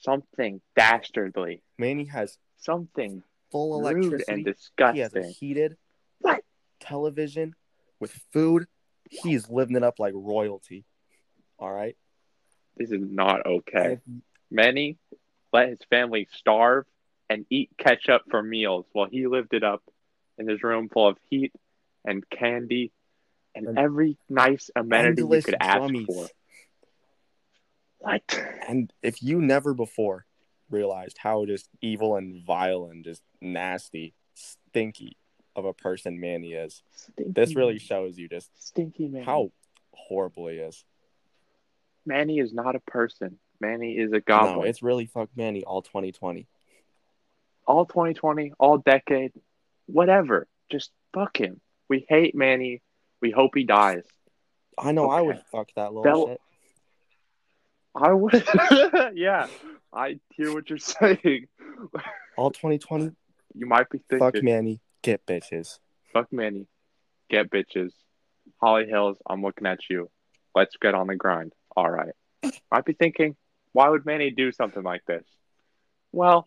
Something 0.00 0.60
dastardly. 0.76 1.62
Manny 1.78 2.04
has 2.06 2.38
Something 2.56 3.22
full 3.52 3.78
electricity. 3.78 4.24
and 4.28 4.94
He 4.94 5.00
has 5.00 5.14
a 5.14 5.22
heated 5.26 5.76
What? 6.20 6.42
television 6.80 7.54
with 8.00 8.12
food. 8.32 8.66
He's 9.10 9.48
living 9.48 9.76
it 9.76 9.82
up 9.82 9.98
like 9.98 10.12
royalty. 10.14 10.84
All 11.58 11.72
right. 11.72 11.96
This 12.76 12.90
is 12.90 13.00
not 13.00 13.46
okay. 13.46 13.98
Manny 14.50 14.98
let 15.52 15.68
his 15.70 15.78
family 15.90 16.28
starve 16.32 16.84
and 17.30 17.44
eat 17.50 17.70
ketchup 17.78 18.22
for 18.30 18.42
meals 18.42 18.86
while 18.92 19.08
he 19.10 19.26
lived 19.26 19.52
it 19.54 19.64
up 19.64 19.82
in 20.38 20.48
his 20.48 20.62
room 20.62 20.88
full 20.88 21.08
of 21.08 21.16
heat 21.28 21.52
and 22.04 22.28
candy 22.30 22.92
and 23.66 23.78
every 23.78 24.16
nice 24.28 24.70
amenity 24.76 25.22
you 25.22 25.42
could 25.42 25.56
ask 25.60 25.92
for. 26.06 26.26
What? 27.98 28.40
And 28.68 28.92
if 29.02 29.22
you 29.22 29.40
never 29.40 29.74
before 29.74 30.24
realized 30.70 31.18
how 31.18 31.46
just 31.46 31.68
evil 31.80 32.16
and 32.16 32.44
vile 32.44 32.86
and 32.90 33.04
just 33.04 33.22
nasty, 33.40 34.14
stinky 34.34 35.16
of 35.56 35.64
a 35.64 35.72
person 35.74 36.20
Manny 36.20 36.52
is, 36.52 36.82
Stinky 36.94 37.32
this 37.32 37.56
really 37.56 37.72
man. 37.74 37.80
shows 37.80 38.18
you 38.18 38.28
just 38.28 38.50
stinky 38.64 39.08
man. 39.08 39.24
how 39.24 39.50
horrible 39.92 40.48
he 40.48 40.56
is. 40.58 40.84
Manny 42.06 42.38
is 42.38 42.52
not 42.52 42.76
a 42.76 42.80
person. 42.80 43.38
Manny 43.60 43.98
is 43.98 44.12
a 44.12 44.22
No, 44.28 44.62
it's 44.62 44.82
really 44.82 45.06
fuck 45.06 45.30
Manny 45.36 45.64
all 45.64 45.82
2020. 45.82 46.46
all 47.66 47.84
2020, 47.84 48.52
all 48.58 48.78
decade, 48.78 49.32
whatever. 49.86 50.46
Just 50.70 50.90
fuck 51.12 51.36
him. 51.38 51.60
We 51.88 52.06
hate 52.08 52.34
Manny. 52.34 52.80
We 53.20 53.30
hope 53.30 53.52
he 53.54 53.64
dies. 53.64 54.04
I 54.78 54.92
know 54.92 55.08
I 55.10 55.20
would 55.20 55.42
fuck 55.50 55.68
that 55.76 55.92
little 55.92 56.02
Bell- 56.04 56.26
shit. 56.28 56.40
I 57.94 58.12
would. 58.12 58.44
yeah, 59.16 59.48
I 59.92 60.20
hear 60.30 60.52
what 60.54 60.70
you're 60.70 60.78
saying. 60.78 61.46
All 62.36 62.50
2020, 62.50 63.10
You 63.54 63.66
might 63.66 63.90
be 63.90 63.98
thinking, 63.98 64.18
fuck 64.18 64.42
Manny, 64.42 64.80
get 65.02 65.26
bitches. 65.26 65.78
fuck 66.12 66.32
Manny, 66.32 66.66
get 67.28 67.50
bitches. 67.50 67.90
Holly 68.60 68.86
Hills, 68.86 69.18
I'm 69.28 69.42
looking 69.42 69.66
at 69.66 69.80
you. 69.90 70.10
Let's 70.54 70.76
get 70.80 70.94
on 70.94 71.08
the 71.08 71.16
grind. 71.16 71.52
All 71.76 71.90
right. 71.90 72.12
Might 72.70 72.84
be 72.84 72.92
thinking, 72.92 73.36
why 73.72 73.88
would 73.88 74.06
Manny 74.06 74.30
do 74.30 74.52
something 74.52 74.82
like 74.82 75.04
this? 75.06 75.24
Well, 76.12 76.46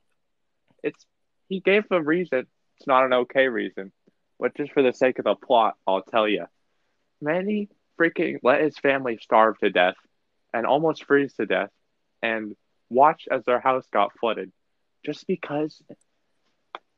it's 0.84 1.06
he 1.50 1.60
gave 1.60 1.84
a 1.92 2.02
reason. 2.02 2.48
It's 2.78 2.88
not 2.88 3.06
an 3.06 3.14
okay 3.14 3.48
reason, 3.48 3.92
but 4.40 4.56
just 4.56 4.72
for 4.72 4.82
the 4.82 4.94
sake 4.94 5.20
of 5.20 5.26
the 5.26 5.36
plot, 5.36 5.76
I'll 5.86 6.02
tell 6.02 6.28
you. 6.28 6.46
Manny 7.22 7.70
freaking 8.00 8.38
let 8.44 8.62
his 8.62 8.78
family 8.78 9.18
starve 9.22 9.58
to 9.60 9.70
death 9.70 9.96
and 10.54 10.66
almost 10.66 11.06
freeze 11.06 11.34
to 11.34 11.46
death 11.46 11.70
and 12.22 12.56
watch 12.90 13.28
as 13.30 13.44
their 13.46 13.60
house 13.60 13.86
got 13.94 14.12
flooded 14.20 14.52
just 15.06 15.28
because 15.28 15.82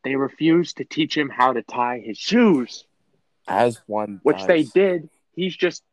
they 0.04 0.16
refused 0.16 0.78
to 0.78 0.86
teach 0.86 1.16
him 1.18 1.30
how 1.30 1.54
to 1.54 1.62
tie 1.64 2.00
his 2.00 2.18
shoes 2.18 2.86
As 3.48 3.82
one 3.86 4.20
which 4.24 4.38
does. 4.40 4.48
they 4.48 4.64
did. 4.64 5.10
He's 5.36 5.56
just 5.56 5.84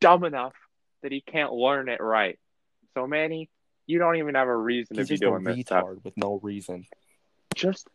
dumb 0.00 0.24
enough 0.24 0.54
that 1.02 1.12
he 1.12 1.20
can't 1.20 1.52
learn 1.52 1.88
it 1.88 2.00
right. 2.00 2.38
So 2.94 3.06
Manny, 3.06 3.48
you 3.86 3.98
don't 3.98 4.16
even 4.16 4.34
have 4.34 4.48
a 4.48 4.56
reason 4.56 4.96
He's 4.96 5.06
to 5.08 5.12
be 5.12 5.14
just 5.16 5.22
a 5.22 5.26
doing 5.26 5.44
this 5.44 5.60
stuff. 5.66 5.84
retard 5.84 6.04
with 6.04 6.16
no 6.16 6.40
reason. 6.42 6.86
Just 7.54 7.88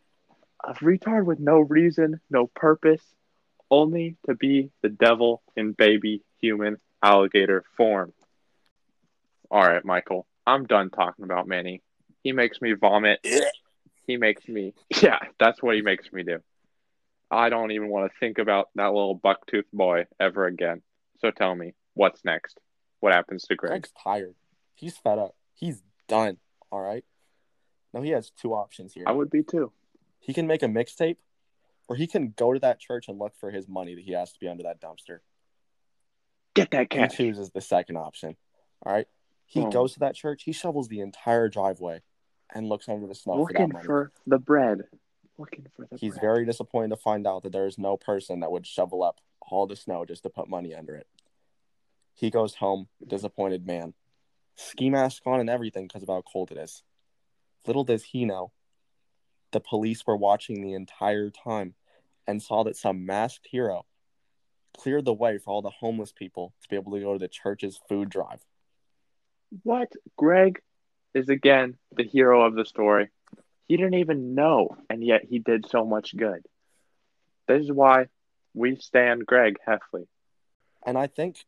a 0.64 0.74
retard 0.74 1.24
with 1.24 1.38
no 1.40 1.58
reason, 1.60 2.20
no 2.30 2.46
purpose, 2.46 3.02
only 3.70 4.16
to 4.26 4.34
be 4.34 4.70
the 4.82 4.88
devil 4.88 5.42
in 5.56 5.72
baby 5.72 6.22
human 6.40 6.76
alligator 7.02 7.64
form. 7.76 8.12
All 9.50 9.62
right, 9.62 9.84
Michael, 9.84 10.26
I'm 10.46 10.64
done 10.64 10.90
talking 10.90 11.24
about 11.24 11.46
Manny. 11.46 11.82
He 12.22 12.32
makes 12.32 12.60
me 12.60 12.72
vomit. 12.72 13.20
He 14.06 14.16
makes 14.16 14.46
me, 14.48 14.74
yeah, 15.02 15.18
that's 15.38 15.62
what 15.62 15.74
he 15.74 15.82
makes 15.82 16.12
me 16.12 16.22
do. 16.22 16.38
I 17.30 17.48
don't 17.48 17.72
even 17.72 17.88
want 17.88 18.10
to 18.10 18.18
think 18.18 18.38
about 18.38 18.68
that 18.76 18.86
little 18.86 19.18
bucktooth 19.18 19.64
boy 19.72 20.06
ever 20.20 20.46
again. 20.46 20.82
So 21.20 21.30
tell 21.30 21.54
me, 21.54 21.74
what's 21.94 22.24
next? 22.24 22.60
What 23.00 23.12
happens 23.12 23.44
to 23.44 23.56
Greg? 23.56 23.70
Greg's 23.70 23.92
tired. 24.02 24.34
He's 24.74 24.96
fed 24.96 25.18
up. 25.18 25.34
He's 25.54 25.82
done. 26.08 26.38
All 26.70 26.80
right. 26.80 27.04
Now 27.92 28.02
he 28.02 28.10
has 28.10 28.30
two 28.30 28.52
options 28.52 28.92
here. 28.92 29.04
I 29.06 29.12
would 29.12 29.30
be 29.30 29.42
too. 29.42 29.72
He 30.20 30.34
can 30.34 30.46
make 30.46 30.62
a 30.62 30.66
mixtape, 30.66 31.16
or 31.88 31.96
he 31.96 32.06
can 32.06 32.32
go 32.36 32.52
to 32.52 32.58
that 32.60 32.80
church 32.80 33.08
and 33.08 33.18
look 33.18 33.34
for 33.36 33.50
his 33.50 33.68
money 33.68 33.94
that 33.94 34.04
he 34.04 34.12
has 34.12 34.32
to 34.32 34.38
be 34.40 34.48
under 34.48 34.64
that 34.64 34.80
dumpster. 34.80 35.20
Get 36.54 36.70
that 36.70 36.92
He 36.92 37.06
chooses 37.08 37.50
the 37.50 37.60
second 37.60 37.96
option. 37.96 38.36
All 38.84 38.92
right. 38.92 39.06
He 39.44 39.60
Oh. 39.60 39.70
goes 39.70 39.92
to 39.94 40.00
that 40.00 40.14
church. 40.14 40.42
He 40.44 40.52
shovels 40.52 40.88
the 40.88 41.00
entire 41.00 41.48
driveway 41.48 42.02
and 42.54 42.68
looks 42.68 42.88
under 42.88 43.06
the 43.06 43.14
snow 43.14 43.34
for 43.34 43.40
Looking 43.42 43.68
that 43.68 43.72
money. 43.74 43.84
for 43.86 44.12
the 44.26 44.38
bread. 44.38 44.88
Looking 45.38 45.66
for 45.76 45.86
the 45.90 45.96
He's 45.98 46.12
bread. 46.14 46.20
very 46.22 46.44
disappointed 46.46 46.88
to 46.90 46.96
find 46.96 47.26
out 47.26 47.42
that 47.42 47.52
there 47.52 47.66
is 47.66 47.78
no 47.78 47.96
person 47.96 48.40
that 48.40 48.50
would 48.50 48.66
shovel 48.66 49.02
up 49.02 49.20
all 49.42 49.66
the 49.66 49.76
snow 49.76 50.04
just 50.04 50.22
to 50.22 50.30
put 50.30 50.48
money 50.48 50.74
under 50.74 50.96
it. 50.96 51.06
He 52.14 52.30
goes 52.30 52.54
home, 52.56 52.88
disappointed 53.06 53.66
man. 53.66 53.94
Ski 54.56 54.88
mask 54.88 55.26
on 55.26 55.38
and 55.38 55.50
everything 55.50 55.86
because 55.86 56.02
of 56.02 56.08
how 56.08 56.22
cold 56.22 56.50
it 56.50 56.56
is. 56.56 56.82
Little 57.66 57.84
does 57.84 58.02
he 58.04 58.24
know, 58.24 58.52
the 59.56 59.60
police 59.60 60.06
were 60.06 60.16
watching 60.16 60.60
the 60.60 60.74
entire 60.74 61.30
time 61.30 61.72
and 62.26 62.42
saw 62.42 62.62
that 62.64 62.76
some 62.76 63.06
masked 63.06 63.48
hero 63.50 63.86
cleared 64.76 65.06
the 65.06 65.14
way 65.14 65.38
for 65.38 65.50
all 65.50 65.62
the 65.62 65.70
homeless 65.70 66.12
people 66.12 66.52
to 66.60 66.68
be 66.68 66.76
able 66.76 66.92
to 66.92 67.00
go 67.00 67.14
to 67.14 67.18
the 67.18 67.26
church's 67.26 67.80
food 67.88 68.10
drive. 68.10 68.44
What? 69.62 69.90
Greg 70.18 70.60
is 71.14 71.30
again 71.30 71.78
the 71.96 72.04
hero 72.04 72.44
of 72.44 72.54
the 72.54 72.66
story. 72.66 73.08
He 73.66 73.78
didn't 73.78 73.94
even 73.94 74.34
know, 74.34 74.76
and 74.90 75.02
yet 75.02 75.22
he 75.26 75.38
did 75.38 75.64
so 75.70 75.86
much 75.86 76.14
good. 76.14 76.44
This 77.48 77.62
is 77.62 77.72
why 77.72 78.08
we 78.52 78.76
stand 78.76 79.24
Greg 79.24 79.56
Heffley. 79.66 80.06
And 80.84 80.98
I 80.98 81.06
think 81.06 81.46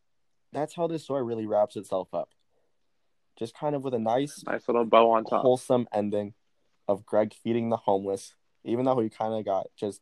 that's 0.54 0.74
how 0.74 0.86
this 0.86 1.04
story 1.04 1.24
really 1.24 1.44
wraps 1.44 1.76
itself 1.76 2.14
up. 2.14 2.30
Just 3.38 3.54
kind 3.54 3.76
of 3.76 3.82
with 3.82 3.92
a 3.92 3.98
nice 3.98 4.42
Nice 4.46 4.66
little 4.66 4.86
bow 4.86 5.10
on 5.10 5.24
top. 5.24 5.42
wholesome 5.42 5.86
ending 5.92 6.32
of 6.88 7.07
Greg 7.07 7.35
feeding 7.45 7.68
the 7.68 7.76
homeless, 7.76 8.35
even 8.64 8.85
though 8.85 8.99
he 8.99 9.09
kind 9.09 9.35
of 9.35 9.45
got 9.45 9.66
just 9.76 10.00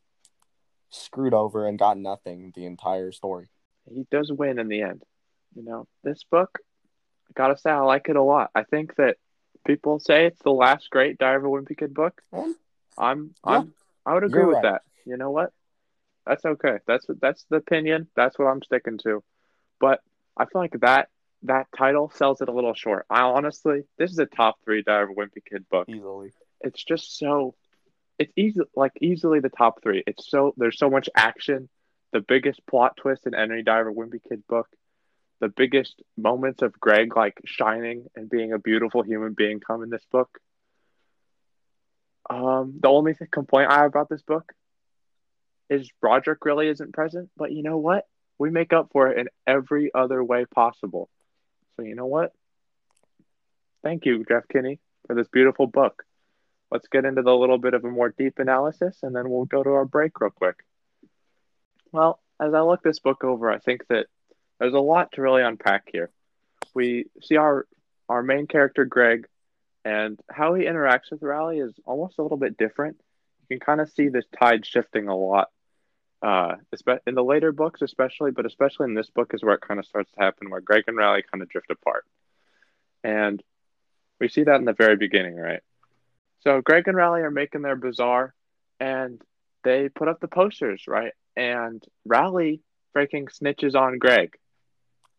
screwed 0.91 1.35
over 1.35 1.67
and 1.67 1.79
got 1.79 1.99
nothing 1.99 2.53
the 2.55 2.65
entire 2.65 3.13
story. 3.13 3.49
He 3.93 4.07
does 4.11 4.33
win 4.33 4.59
in 4.59 4.69
the 4.69 4.83
end. 4.83 5.03
You 5.55 5.65
know, 5.65 5.87
this 6.05 6.25
book, 6.31 6.59
I 7.29 7.33
gotta 7.35 7.57
say, 7.57 7.71
I 7.71 7.81
like 7.81 8.09
it 8.09 8.17
a 8.17 8.23
lot. 8.23 8.51
I 8.55 8.63
think 8.63 8.95
that 8.97 9.17
people 9.67 9.99
say 9.99 10.27
it's 10.27 10.43
the 10.43 10.51
last 10.51 10.91
great 10.91 11.19
Diary 11.19 11.37
of 11.37 11.45
a 11.45 11.49
Wimpy 11.49 11.77
Kid 11.77 11.93
book. 11.93 12.21
I'm, 12.99 13.35
Yeah, 13.47 13.59
I'm, 13.59 13.75
I 14.05 14.15
would 14.15 14.25
agree 14.25 14.45
with 14.45 14.55
right. 14.55 14.63
that. 14.63 14.83
You 15.05 15.17
know 15.17 15.31
what? 15.31 15.53
That's 16.27 16.45
okay. 16.45 16.79
That's 16.87 17.07
that's 17.21 17.45
the 17.49 17.57
opinion. 17.57 18.09
That's 18.17 18.39
what 18.39 18.47
I'm 18.47 18.63
sticking 18.63 18.99
to. 19.05 19.23
But 19.79 20.01
I 20.37 20.47
feel 20.47 20.61
like 20.61 20.77
that 20.81 21.09
that 21.43 21.69
title 21.77 22.11
sells 22.15 22.41
it 22.41 22.49
a 22.49 22.53
little 22.53 22.75
short. 22.75 23.07
I 23.09 23.23
honestly, 23.23 23.83
this 23.99 24.11
is 24.11 24.19
a 24.19 24.27
top 24.27 24.57
three 24.65 24.83
Diary 24.83 25.05
of 25.05 25.11
a 25.11 25.15
Wimpy 25.15 25.45
Kid 25.49 25.69
book. 25.69 25.89
Easily. 25.89 26.33
It's 26.61 26.83
just 26.83 27.19
so, 27.19 27.55
it's 28.19 28.33
easy, 28.37 28.61
like 28.75 28.93
easily 29.01 29.41
the 29.41 29.49
top 29.49 29.83
three. 29.83 30.03
It's 30.07 30.29
so 30.29 30.55
there's 30.57 30.79
so 30.79 30.91
much 30.91 31.09
action. 31.15 31.69
The 32.13 32.21
biggest 32.21 32.67
plot 32.67 32.97
twist 32.97 33.27
in 33.27 33.35
any 33.35 33.63
Diver 33.63 33.93
Wimpy 33.93 34.21
Kid 34.29 34.43
book. 34.49 34.69
The 35.41 35.49
biggest 35.49 36.01
moments 36.17 36.63
of 36.63 36.81
Greg 36.81 37.15
like 37.15 37.39
shining 37.45 38.07
and 38.17 38.31
being 38.31 38.53
a 38.53 38.59
beautiful 38.59 39.03
human 39.03 39.35
being 39.35 39.61
come 39.61 39.83
in 39.83 39.91
this 39.91 40.05
book. 40.11 40.31
Um, 42.31 42.79
the 42.81 42.89
only 42.89 43.15
th- 43.15 43.31
complaint 43.31 43.71
I 43.71 43.83
have 43.83 43.87
about 43.91 44.09
this 44.09 44.23
book 44.23 44.51
is 45.69 45.91
Rodrick 46.03 46.45
really 46.45 46.69
isn't 46.69 46.95
present. 46.95 47.29
But 47.37 47.53
you 47.53 47.63
know 47.63 47.77
what? 47.77 48.07
We 48.39 48.51
make 48.51 48.73
up 48.73 48.89
for 48.93 49.09
it 49.09 49.19
in 49.19 49.29
every 49.47 49.91
other 49.95 50.23
way 50.23 50.45
possible. 50.47 51.09
So 51.77 51.83
you 51.83 51.95
know 51.95 52.07
what? 52.07 52.33
Thank 53.83 54.07
you, 54.07 54.25
Jeff 54.27 54.49
Kinney, 54.49 54.81
for 55.07 55.15
this 55.15 55.29
beautiful 55.29 55.67
book. 55.67 56.03
Let's 56.71 56.89
get 56.89 57.05
into 57.05 57.23
the 57.23 57.35
little 57.35 57.59
bit 57.59 57.75
of 57.75 57.85
a 57.85 57.91
more 57.91 58.13
deep 58.17 58.39
analysis, 58.39 58.99
and 59.03 59.15
then 59.15 59.31
we'll 59.31 59.45
go 59.45 59.63
to 59.63 59.71
our 59.71 59.85
break 59.85 60.21
real 60.21 60.31
quick. 60.31 60.57
Well, 61.93 62.21
as 62.41 62.55
I 62.55 62.61
look 62.61 62.83
this 62.83 62.99
book 62.99 63.25
over, 63.25 63.51
I 63.51 63.59
think 63.59 63.87
that 63.89 64.07
there's 64.59 64.75
a 64.75 64.79
lot 64.79 65.13
to 65.13 65.23
really 65.23 65.43
unpack 65.43 65.89
here. 65.93 66.11
We 66.75 67.07
see 67.23 67.37
our 67.37 67.67
our 68.09 68.23
main 68.23 68.47
character 68.47 68.85
Greg 68.85 69.27
and 69.85 70.19
how 70.31 70.55
he 70.55 70.65
interacts 70.65 71.11
with 71.11 71.23
Rowley 71.23 71.59
is 71.59 71.73
almost 71.85 72.19
a 72.19 72.23
little 72.23 72.37
bit 72.37 72.57
different. 72.57 72.97
You 73.49 73.57
can 73.57 73.65
kind 73.65 73.81
of 73.81 73.91
see 73.91 74.09
this 74.09 74.25
tide 74.39 74.67
shifting 74.67 75.09
a 75.09 75.17
lot. 75.17 75.49
Uh, 76.23 76.57
in 77.07 77.15
the 77.15 77.23
later 77.23 77.53
books, 77.53 77.83
especially, 77.83 78.33
but 78.33 78.47
especially 78.47 78.85
in 78.85 78.95
this 78.95 79.11
book, 79.11 79.33
is 79.33 79.45
where 79.45 79.55
it 79.55 79.61
kind 79.61 79.79
of 79.79 79.87
starts 79.87 80.11
to 80.13 80.21
happen, 80.21 80.51
where 80.51 80.61
Greg 80.61 80.85
and 80.89 80.97
Rowley 80.97 81.23
kind 81.31 81.41
of 81.41 81.49
drift 81.49 81.71
apart. 81.71 82.05
And 83.05 83.41
we 84.19 84.29
see 84.29 84.43
that 84.45 84.57
in 84.57 84.65
the 84.65 84.73
very 84.73 84.97
beginning, 84.97 85.37
right? 85.37 85.61
So 86.47 86.61
Greg 86.61 86.87
and 86.87 86.97
Rowley 86.97 87.23
are 87.23 87.31
making 87.33 87.63
their 87.63 87.75
bazaar, 87.75 88.33
and 88.79 89.21
they 89.65 89.89
put 89.89 90.07
up 90.07 90.21
the 90.21 90.29
posters, 90.29 90.85
right? 90.87 91.13
And 91.35 91.83
Rowley 92.05 92.61
freaking 92.97 93.29
snitches 93.29 93.75
on 93.75 93.99
Greg. 93.99 94.37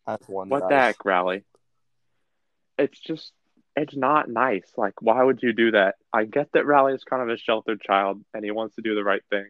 That's 0.05 0.25
one. 0.29 0.47
What 0.47 0.69
the 0.69 0.77
heck, 0.77 1.03
Rowley? 1.03 1.43
It's 2.79 2.97
just, 2.97 3.33
it's 3.75 3.93
not 3.93 4.29
nice. 4.29 4.71
Like, 4.77 5.01
why 5.01 5.21
would 5.21 5.43
you 5.43 5.51
do 5.51 5.71
that? 5.71 5.95
I 6.13 6.23
get 6.23 6.47
that 6.53 6.65
Rowley 6.65 6.93
is 6.93 7.03
kind 7.03 7.21
of 7.21 7.27
a 7.27 7.37
sheltered 7.37 7.81
child 7.81 8.23
and 8.33 8.45
he 8.45 8.51
wants 8.51 8.75
to 8.75 8.81
do 8.81 8.95
the 8.95 9.03
right 9.03 9.23
thing, 9.29 9.47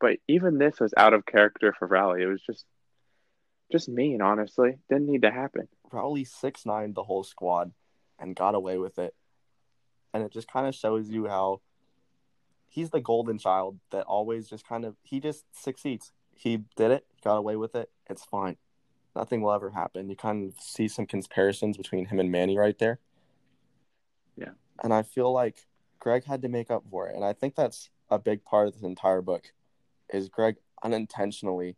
but 0.00 0.16
even 0.26 0.58
this 0.58 0.80
was 0.80 0.92
out 0.96 1.14
of 1.14 1.24
character 1.24 1.72
for 1.78 1.86
Rowley. 1.86 2.22
It 2.22 2.26
was 2.26 2.42
just, 2.42 2.64
just 3.70 3.88
mean. 3.88 4.20
Honestly, 4.20 4.78
didn't 4.88 5.06
need 5.06 5.22
to 5.22 5.30
happen. 5.30 5.68
Rowley 5.92 6.24
six 6.24 6.66
nine 6.66 6.92
the 6.92 7.04
whole 7.04 7.22
squad, 7.22 7.70
and 8.18 8.34
got 8.34 8.56
away 8.56 8.78
with 8.78 8.98
it, 8.98 9.14
and 10.12 10.22
it 10.22 10.32
just 10.32 10.50
kind 10.50 10.66
of 10.66 10.74
shows 10.74 11.08
you 11.08 11.26
how 11.26 11.60
he's 12.68 12.90
the 12.90 13.00
golden 13.00 13.38
child 13.38 13.78
that 13.90 14.04
always 14.06 14.48
just 14.48 14.66
kind 14.66 14.84
of 14.84 14.96
he 15.02 15.20
just 15.20 15.44
succeeds. 15.52 16.12
He 16.34 16.64
did 16.76 16.90
it, 16.90 17.06
got 17.22 17.36
away 17.36 17.56
with 17.56 17.74
it. 17.74 17.90
It's 18.08 18.24
fine. 18.24 18.56
Nothing 19.14 19.42
will 19.42 19.52
ever 19.52 19.70
happen. 19.70 20.08
You 20.08 20.16
kind 20.16 20.48
of 20.48 20.54
see 20.60 20.88
some 20.88 21.04
comparisons 21.04 21.76
between 21.76 22.06
him 22.06 22.20
and 22.20 22.30
Manny 22.30 22.56
right 22.56 22.78
there. 22.78 22.98
Yeah. 24.36 24.52
And 24.82 24.94
I 24.94 25.02
feel 25.02 25.32
like 25.32 25.66
Greg 25.98 26.24
had 26.24 26.42
to 26.42 26.48
make 26.48 26.70
up 26.70 26.84
for 26.90 27.08
it. 27.08 27.16
And 27.16 27.24
I 27.24 27.32
think 27.32 27.56
that's 27.56 27.90
a 28.08 28.18
big 28.18 28.44
part 28.44 28.68
of 28.68 28.74
this 28.74 28.82
entire 28.82 29.20
book 29.20 29.52
is 30.08 30.28
Greg 30.28 30.56
unintentionally 30.82 31.76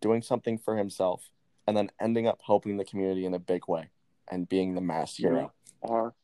doing 0.00 0.20
something 0.20 0.58
for 0.58 0.76
himself 0.76 1.30
and 1.66 1.76
then 1.76 1.90
ending 2.00 2.26
up 2.26 2.40
helping 2.44 2.76
the 2.76 2.84
community 2.84 3.24
in 3.24 3.34
a 3.34 3.38
big 3.38 3.68
way 3.68 3.88
and 4.30 4.48
being 4.48 4.74
the 4.74 4.80
mass 4.80 5.16
hero. 5.16 5.52
You 5.82 5.90
are 5.90 6.14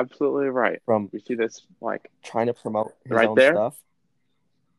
absolutely 0.00 0.48
right. 0.48 0.80
From 0.84 1.08
we 1.12 1.20
see 1.20 1.34
this 1.34 1.62
like 1.80 2.10
trying 2.22 2.46
to 2.46 2.54
promote 2.54 2.92
his 3.04 3.12
right 3.12 3.28
own 3.28 3.34
there. 3.36 3.52
stuff 3.54 3.76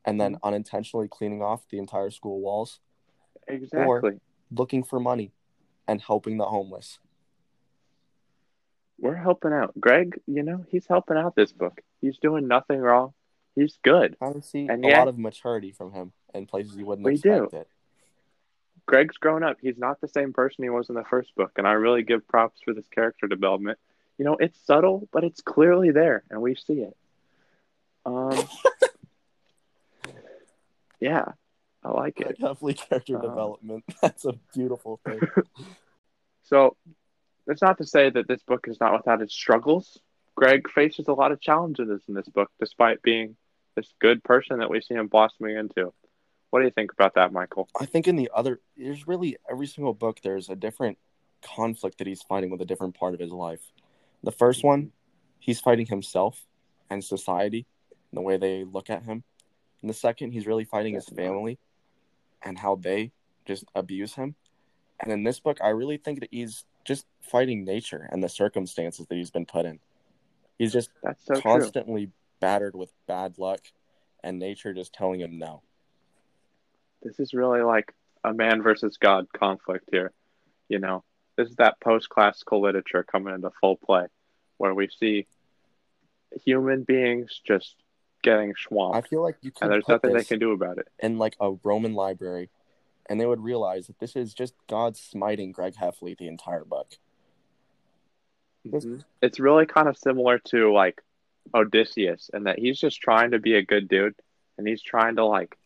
and 0.06 0.20
then 0.22 0.36
Mm-hmm. 0.36 0.48
unintentionally 0.48 1.08
cleaning 1.08 1.42
off 1.42 1.68
the 1.70 1.78
entire 1.80 2.10
school 2.10 2.40
walls, 2.40 2.80
exactly. 3.48 4.20
looking 4.52 4.84
for 4.84 5.00
money 5.00 5.32
and 5.88 6.02
helping 6.02 6.38
the 6.38 6.46
homeless. 6.46 7.00
We're 9.00 9.16
helping 9.16 9.54
out. 9.54 9.80
Greg, 9.80 10.20
you 10.26 10.44
know, 10.44 10.66
he's 10.70 10.88
helping 10.88 11.18
out 11.18 11.36
this 11.36 11.52
book. 11.52 11.82
He's 12.02 12.18
doing 12.18 12.48
nothing 12.48 12.80
wrong. 12.80 13.14
He's 13.56 13.78
good. 13.84 14.16
I 14.22 14.40
see 14.42 14.68
And 14.68 14.84
a 14.84 14.88
yet- 14.88 14.98
lot 15.00 15.08
of 15.08 15.18
maturity 15.20 15.72
from 15.72 15.92
him 15.92 16.14
in 16.34 16.46
places 16.48 16.76
you 16.78 16.86
wouldn't 16.86 17.06
We 17.06 17.14
expect 17.14 17.52
do. 17.52 17.58
it. 17.58 17.68
Greg's 18.88 19.18
grown 19.18 19.44
up. 19.44 19.58
He's 19.62 19.78
not 19.78 20.00
the 20.00 20.08
same 20.08 20.32
person 20.32 20.64
he 20.64 20.70
was 20.70 20.90
in 20.90 20.96
the 20.96 21.04
first 21.04 21.36
book, 21.36 21.52
and 21.58 21.68
I 21.68 21.74
really 21.74 22.04
give 22.04 22.26
props 22.28 22.62
for 22.64 22.74
this 22.74 22.88
character 22.88 23.28
development. 23.28 23.78
You 24.18 24.26
know, 24.26 24.36
it's 24.40 24.58
subtle, 24.66 25.08
but 25.12 25.24
it's 25.24 25.42
clearly 25.42 25.92
there, 25.92 26.24
and 26.30 26.42
we 26.42 26.56
see 26.56 26.82
it. 26.82 26.96
Um, 28.06 28.32
yeah, 31.00 31.26
I 31.84 31.92
like 31.92 32.20
it. 32.20 32.40
Definitely 32.40 32.74
character 32.76 33.18
Uh, 33.18 33.22
development. 33.22 33.84
That's 34.02 34.26
a 34.26 34.34
beautiful 34.54 35.00
thing. 35.06 35.20
So, 36.44 36.78
it's 37.48 37.62
not 37.62 37.78
to 37.80 37.86
say 37.86 38.10
that 38.10 38.26
this 38.30 38.42
book 38.42 38.70
is 38.70 38.80
not 38.80 38.94
without 38.94 39.22
its 39.22 39.34
struggles. 39.34 40.00
Greg 40.34 40.70
faces 40.70 41.10
a 41.10 41.14
lot 41.14 41.34
of 41.34 41.42
challenges 41.42 42.02
in 42.08 42.14
this 42.14 42.30
book, 42.30 42.50
despite 42.58 43.02
being 43.02 43.36
this 43.76 43.94
good 44.00 44.24
person 44.24 44.60
that 44.60 44.70
we 44.70 44.80
see 44.80 44.94
him 44.94 45.08
blossoming 45.08 45.58
into. 45.58 45.92
What 46.50 46.60
do 46.60 46.66
you 46.66 46.72
think 46.72 46.94
about 46.94 47.16
that, 47.16 47.34
Michael? 47.34 47.68
I 47.78 47.86
think 47.86 48.08
in 48.08 48.16
the 48.16 48.32
other, 48.34 48.62
there's 48.78 49.10
really 49.10 49.36
every 49.52 49.68
single 49.68 49.94
book, 49.94 50.22
there's 50.24 50.48
a 50.48 50.56
different 50.56 50.98
conflict 51.44 51.98
that 51.98 52.08
he's 52.08 52.22
fighting 52.22 52.50
with 52.50 52.62
a 52.62 52.66
different 52.66 52.96
part 52.96 53.14
of 53.14 53.20
his 53.20 53.32
life. 53.32 53.74
The 54.24 54.32
first 54.32 54.64
one, 54.64 54.92
he's 55.40 55.60
fighting 55.60 55.86
himself 55.86 56.46
and 56.90 57.04
society 57.04 57.66
and 58.12 58.18
the 58.18 58.22
way 58.22 58.38
they 58.38 58.64
look 58.64 58.90
at 58.90 59.04
him. 59.04 59.24
And 59.82 59.90
the 59.90 59.94
second, 59.94 60.32
he's 60.32 60.48
really 60.48 60.66
fighting 60.66 60.96
his 60.96 61.08
family 61.08 61.60
and 62.44 62.58
how 62.58 62.76
they 62.76 63.12
just 63.46 63.66
abuse 63.76 64.16
him. 64.16 64.36
And 65.00 65.12
in 65.12 65.24
this 65.24 65.40
book, 65.40 65.60
I 65.62 65.70
really 65.70 65.98
think 65.98 66.22
that 66.22 66.30
he's 66.32 66.66
just 66.84 67.06
fighting 67.22 67.64
nature 67.64 68.08
and 68.12 68.24
the 68.24 68.30
circumstances 68.30 69.06
that 69.08 69.16
he's 69.16 69.32
been 69.32 69.46
put 69.46 69.66
in. 69.66 69.80
He's 70.58 70.74
just 70.74 70.90
That's 71.04 71.24
so 71.26 71.34
true. 71.36 71.42
constantly 71.44 72.10
battered 72.40 72.76
with 72.76 72.92
bad 73.08 73.38
luck 73.38 73.62
and 74.24 74.40
nature 74.40 74.74
just 74.74 74.94
telling 74.94 75.22
him 75.22 75.38
no. 75.38 75.62
this 77.04 77.20
is 77.20 77.34
really 77.34 77.62
like 77.62 77.94
a 78.24 78.34
man 78.34 78.62
versus 78.62 78.98
God 78.98 79.28
conflict 79.38 79.90
here. 79.92 80.12
You 80.70 80.80
know, 80.80 81.04
this 81.38 81.50
is 81.50 81.56
that 81.58 81.80
post 81.80 82.10
classical 82.10 82.62
literature 82.62 83.04
coming 83.04 83.34
into 83.34 83.50
full 83.62 83.78
play 83.78 84.08
where 84.58 84.74
we 84.74 84.88
see 84.90 85.28
human 86.44 86.84
beings 86.84 87.40
just 87.46 87.76
getting 88.24 88.54
swamped. 88.58 88.98
I 88.98 89.08
feel 89.08 89.22
like 89.22 89.38
you 89.42 89.52
can 89.52 89.66
and 89.66 89.74
there's 89.74 89.84
put 89.86 89.94
nothing 89.94 90.14
they 90.14 90.20
this 90.20 90.28
can 90.28 90.40
do 90.40 90.52
about 90.52 90.78
it. 90.80 90.88
in 91.00 91.18
like 91.18 91.36
a 91.40 91.52
Roman 91.64 91.94
library, 91.94 92.50
and 93.08 93.22
they 93.22 93.26
would 93.26 93.40
realize 93.44 93.88
that 93.88 94.00
this 94.00 94.16
is 94.16 94.34
just 94.34 94.54
God 94.68 94.98
smiting 94.98 95.52
Greg 95.52 95.76
Heffley 95.76 96.18
the 96.18 96.28
entire 96.28 96.66
book. 96.66 96.88
This- 98.66 98.86
Mhm. 98.86 99.06
It's 99.22 99.40
really 99.40 99.66
kind 99.66 99.88
of 99.88 99.98
similar 99.98 100.40
to 100.40 100.74
like 100.74 101.02
Odysseus 101.54 102.30
and 102.34 102.46
that 102.48 102.60
he's 102.60 102.80
just 102.80 103.00
trying 103.00 103.32
to 103.32 103.40
be 103.40 103.54
a 103.56 103.62
good 103.62 103.88
dude 103.88 104.16
and 104.58 104.68
he's 104.68 104.82
trying 104.82 105.16
to 105.16 105.24
like 105.26 105.58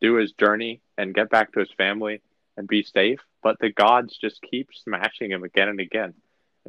do 0.00 0.14
his 0.14 0.32
journey 0.32 0.80
and 0.96 1.14
get 1.14 1.28
back 1.28 1.52
to 1.52 1.60
his 1.60 1.70
family 1.72 2.22
and 2.58 2.66
be 2.66 2.82
safe, 2.82 3.20
but 3.42 3.56
the 3.60 3.70
gods 3.70 4.18
just 4.18 4.42
keep 4.42 4.68
smashing 4.74 5.30
him 5.30 5.44
again 5.44 5.68
and 5.68 5.80
again. 5.80 6.12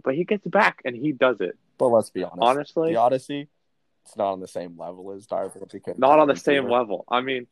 But 0.02 0.16
he 0.16 0.24
gets 0.24 0.46
back 0.46 0.82
and 0.86 0.96
he 0.96 1.12
does 1.12 1.38
it. 1.42 1.58
But 1.78 1.88
let's 1.88 2.12
be 2.12 2.24
honest, 2.24 2.40
Honestly, 2.42 2.94
the 2.94 3.00
Odyssey, 3.00 3.50
it's 4.06 4.16
not 4.16 4.32
on 4.32 4.40
the 4.40 4.48
same 4.48 4.78
level 4.78 5.12
as 5.12 5.26
because 5.26 5.98
not 5.98 6.20
on 6.20 6.28
the 6.28 6.36
same 6.36 6.70
level. 6.70 7.06
I 7.10 7.22
mean, 7.22 7.48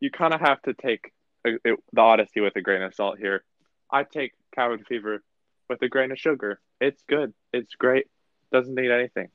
you 0.00 0.10
kind 0.10 0.32
of 0.32 0.40
have 0.40 0.62
to 0.62 0.74
take 0.74 1.12
it, 1.44 1.60
the 1.92 2.00
Odyssey 2.00 2.40
with 2.40 2.54
a 2.56 2.62
grain 2.62 2.82
of 2.82 2.94
salt 2.94 3.18
here. 3.18 3.42
I 3.90 4.04
take 4.04 4.32
Cabin 4.54 4.84
Fever 4.88 5.22
with 5.68 5.82
a 5.82 5.88
grain 5.88 6.12
of 6.12 6.18
sugar. 6.18 6.60
It's 6.80 7.02
good. 7.08 7.34
It's 7.52 7.74
great. 7.74 8.06
Doesn't 8.52 8.74
need 8.74 8.90
anything. 8.90 9.28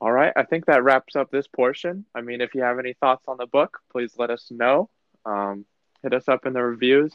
All 0.00 0.12
right, 0.12 0.32
I 0.36 0.42
think 0.42 0.66
that 0.66 0.84
wraps 0.84 1.16
up 1.16 1.30
this 1.30 1.46
portion. 1.46 2.04
I 2.14 2.20
mean, 2.20 2.42
if 2.42 2.54
you 2.54 2.62
have 2.62 2.78
any 2.78 2.92
thoughts 2.92 3.24
on 3.26 3.38
the 3.38 3.46
book, 3.46 3.78
please 3.90 4.12
let 4.18 4.30
us 4.30 4.48
know. 4.50 4.90
Um, 5.24 5.64
hit 6.06 6.14
us 6.14 6.28
up 6.28 6.46
in 6.46 6.52
the 6.52 6.62
reviews, 6.62 7.12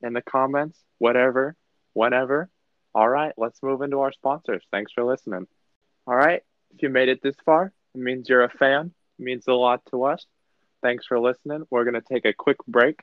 in 0.00 0.12
the 0.12 0.22
comments, 0.22 0.78
whatever, 0.98 1.56
whenever. 1.92 2.48
All 2.94 3.08
right, 3.08 3.32
let's 3.36 3.60
move 3.64 3.82
into 3.82 3.98
our 3.98 4.12
sponsors. 4.12 4.62
Thanks 4.70 4.92
for 4.92 5.02
listening. 5.02 5.48
All 6.06 6.14
right, 6.14 6.42
if 6.72 6.80
you 6.80 6.88
made 6.88 7.08
it 7.08 7.20
this 7.20 7.34
far, 7.44 7.72
it 7.96 8.00
means 8.00 8.28
you're 8.28 8.44
a 8.44 8.48
fan. 8.48 8.92
It 9.18 9.22
means 9.24 9.48
a 9.48 9.54
lot 9.54 9.82
to 9.90 10.04
us. 10.04 10.24
Thanks 10.82 11.04
for 11.04 11.18
listening. 11.18 11.64
We're 11.68 11.82
going 11.82 12.00
to 12.00 12.00
take 12.00 12.26
a 12.26 12.32
quick 12.32 12.58
break 12.68 13.00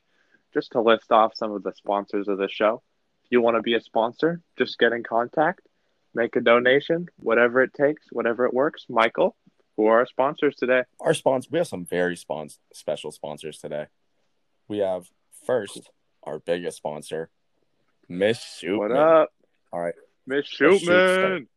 just 0.53 0.71
to 0.71 0.79
list 0.79 1.11
off 1.11 1.33
some 1.35 1.51
of 1.51 1.63
the 1.63 1.73
sponsors 1.73 2.29
of 2.29 2.37
the 2.37 2.47
show. 2.47 2.81
If 3.25 3.31
you 3.31 3.41
want 3.41 3.57
to 3.57 3.61
be 3.61 3.73
a 3.73 3.81
sponsor, 3.81 4.39
just 4.57 4.79
get 4.79 4.93
in 4.93 5.03
contact, 5.03 5.67
make 6.13 6.37
a 6.37 6.41
donation, 6.41 7.07
whatever 7.17 7.61
it 7.61 7.73
takes, 7.73 8.05
whatever 8.09 8.45
it 8.45 8.53
works. 8.53 8.85
Michael, 8.87 9.35
who 9.75 9.87
are 9.87 9.99
our 9.99 10.05
sponsors 10.05 10.55
today? 10.55 10.83
Our 11.01 11.13
sponsor, 11.13 11.49
we 11.51 11.57
have 11.57 11.67
some 11.67 11.83
very 11.83 12.15
spons- 12.15 12.59
special 12.73 13.11
sponsors 13.11 13.57
today. 13.57 13.87
We 14.69 14.77
have 14.77 15.09
first 15.45 15.89
our 16.23 16.39
biggest 16.39 16.77
sponsor, 16.77 17.29
Miss 18.09 18.39
Shoopman. 18.39 18.77
What 18.79 18.91
up, 18.91 19.29
All 19.71 19.79
right. 19.81 19.93
Miss. 20.27 20.47
Shoopman? 20.47 21.47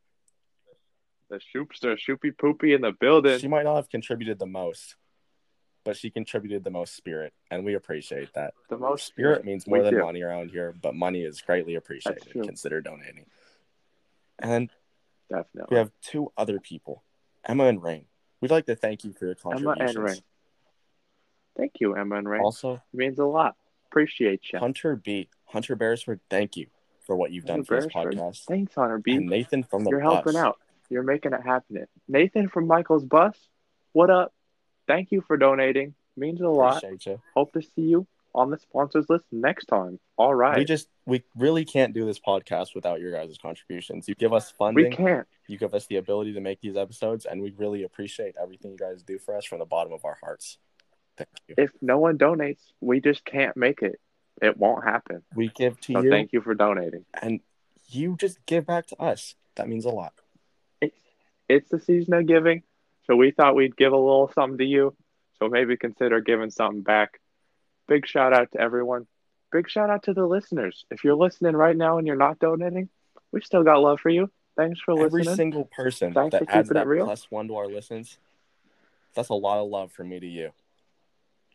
The 1.30 1.40
Shoopster, 1.54 1.96
Shoopy 1.98 2.36
Poopy 2.38 2.72
in 2.72 2.80
the 2.80 2.92
building. 2.92 3.38
She 3.38 3.48
might 3.48 3.64
not 3.64 3.76
have 3.76 3.90
contributed 3.90 4.38
the 4.38 4.46
most, 4.46 4.96
but 5.84 5.94
she 5.96 6.10
contributed 6.10 6.64
the 6.64 6.70
most 6.70 6.94
spirit, 6.96 7.34
and 7.50 7.64
we 7.66 7.74
appreciate 7.74 8.32
that. 8.34 8.54
the 8.70 8.78
most 8.78 9.06
Spirit 9.06 9.44
means 9.44 9.66
more 9.66 9.82
than 9.82 9.94
do. 9.94 10.00
money 10.02 10.22
around 10.22 10.50
here, 10.50 10.74
but 10.80 10.94
money 10.94 11.22
is 11.22 11.40
greatly 11.42 11.74
appreciated. 11.74 12.32
Consider 12.32 12.80
donating. 12.80 13.26
And 14.38 14.70
Definitely. 15.28 15.66
we 15.70 15.76
have 15.76 15.90
two 16.00 16.32
other 16.38 16.58
people, 16.60 17.02
Emma 17.46 17.64
and 17.64 17.82
Rain. 17.82 18.06
We'd 18.40 18.50
like 18.50 18.66
to 18.66 18.76
thank 18.76 19.04
you 19.04 19.12
for 19.12 19.26
your 19.26 19.34
contribution. 19.34 19.80
Emma 19.82 19.90
and 19.90 19.98
Rain. 19.98 20.22
Thank 21.58 21.72
you, 21.80 21.94
Emma 21.94 22.16
and 22.16 22.28
Rain. 22.28 22.40
Also, 22.40 22.74
It 22.74 22.80
means 22.96 23.18
a 23.18 23.24
lot. 23.26 23.56
Appreciate 23.90 24.42
you. 24.52 24.58
Hunter 24.58 24.96
B, 24.96 25.28
Hunter 25.46 25.76
Beresford, 25.76 26.20
thank 26.28 26.56
you 26.56 26.66
for 27.06 27.16
what 27.16 27.30
you've 27.32 27.44
done 27.46 27.58
Hunter 27.58 27.66
for 27.66 27.82
this 27.82 27.92
Beresford. 27.92 28.14
podcast. 28.14 28.44
Thanks, 28.44 28.74
Hunter 28.74 28.98
B. 28.98 29.16
And 29.16 29.26
Nathan 29.26 29.62
from 29.62 29.84
the 29.84 29.90
You're 29.90 30.02
bus. 30.02 30.14
helping 30.14 30.36
out. 30.36 30.58
You're 30.90 31.02
making 31.02 31.32
it 31.32 31.42
happen. 31.42 31.86
Nathan 32.06 32.48
from 32.48 32.66
Michael's 32.66 33.04
Bus. 33.04 33.36
What 33.92 34.10
up? 34.10 34.32
Thank 34.86 35.12
you 35.12 35.22
for 35.26 35.36
donating. 35.36 35.94
Means 36.16 36.40
a 36.40 36.48
lot. 36.48 36.82
You. 36.82 37.20
Hope 37.34 37.52
to 37.52 37.62
see 37.62 37.82
you 37.82 38.06
on 38.34 38.50
the 38.50 38.58
sponsors 38.58 39.06
list 39.08 39.24
next 39.32 39.66
time. 39.66 39.98
All 40.16 40.34
right. 40.34 40.58
We 40.58 40.64
just 40.64 40.88
we 41.06 41.22
really 41.36 41.64
can't 41.64 41.94
do 41.94 42.04
this 42.04 42.18
podcast 42.18 42.74
without 42.74 43.00
your 43.00 43.12
guys' 43.12 43.36
contributions. 43.40 44.08
You 44.08 44.14
give 44.14 44.32
us 44.32 44.50
funding. 44.50 44.90
we 44.90 44.96
can't. 44.96 45.26
you 45.46 45.58
give 45.58 45.74
us 45.74 45.86
the 45.86 45.96
ability 45.96 46.32
to 46.34 46.40
make 46.40 46.60
these 46.60 46.76
episodes, 46.76 47.24
and 47.26 47.40
we 47.42 47.52
really 47.56 47.84
appreciate 47.84 48.34
everything 48.40 48.72
you 48.72 48.78
guys 48.78 49.02
do 49.02 49.18
for 49.18 49.36
us 49.36 49.44
from 49.44 49.58
the 49.58 49.64
bottom 49.64 49.92
of 49.92 50.04
our 50.04 50.18
hearts. 50.22 50.58
Thank 51.18 51.28
you. 51.48 51.54
If 51.58 51.70
no 51.82 51.98
one 51.98 52.16
donates, 52.18 52.60
we 52.80 53.00
just 53.00 53.24
can't 53.24 53.56
make 53.56 53.82
it. 53.82 54.00
It 54.40 54.56
won't 54.56 54.84
happen. 54.84 55.22
We 55.34 55.48
give 55.48 55.80
to 55.82 55.92
you 55.92 55.98
So 55.98 56.04
you, 56.04 56.10
thank 56.10 56.32
you 56.32 56.40
for 56.40 56.54
donating. 56.54 57.04
and 57.20 57.40
you 57.88 58.16
just 58.18 58.38
give 58.46 58.66
back 58.66 58.86
to 58.88 58.96
us. 58.96 59.34
That 59.56 59.68
means 59.68 59.84
a 59.84 59.90
lot. 59.90 60.12
It's, 60.80 60.96
it's 61.48 61.68
the 61.70 61.80
season 61.80 62.14
of 62.14 62.26
giving, 62.26 62.62
so 63.06 63.16
we 63.16 63.32
thought 63.32 63.56
we'd 63.56 63.76
give 63.76 63.92
a 63.92 63.96
little 63.96 64.30
something 64.34 64.58
to 64.58 64.64
you. 64.64 64.94
So 65.38 65.48
maybe 65.48 65.76
consider 65.76 66.20
giving 66.20 66.50
something 66.50 66.82
back. 66.82 67.20
Big 67.88 68.06
shout 68.06 68.32
out 68.32 68.52
to 68.52 68.60
everyone. 68.60 69.06
Big 69.50 69.68
shout 69.70 69.88
out 69.90 70.02
to 70.04 70.12
the 70.14 70.26
listeners. 70.26 70.84
If 70.90 71.02
you're 71.04 71.14
listening 71.16 71.56
right 71.56 71.76
now 71.76 71.98
and 71.98 72.06
you're 72.06 72.16
not 72.16 72.38
donating, 72.38 72.88
we 73.32 73.40
still 73.40 73.64
got 73.64 73.80
love 73.80 73.98
for 74.00 74.10
you. 74.10 74.30
Thanks 74.56 74.80
for 74.80 74.92
Every 74.92 75.22
listening. 75.22 75.36
single 75.36 75.64
person 75.64 76.12
Thanks 76.12 76.32
that 76.32 76.44
adds 76.48 76.68
that 76.70 76.86
real. 76.86 77.06
plus 77.06 77.30
one 77.30 77.48
to 77.48 77.56
our 77.56 77.66
listens, 77.68 78.18
that's 79.14 79.28
a 79.30 79.34
lot 79.34 79.58
of 79.62 79.68
love 79.70 79.90
from 79.92 80.08
me 80.10 80.20
to 80.20 80.26
you. 80.26 80.50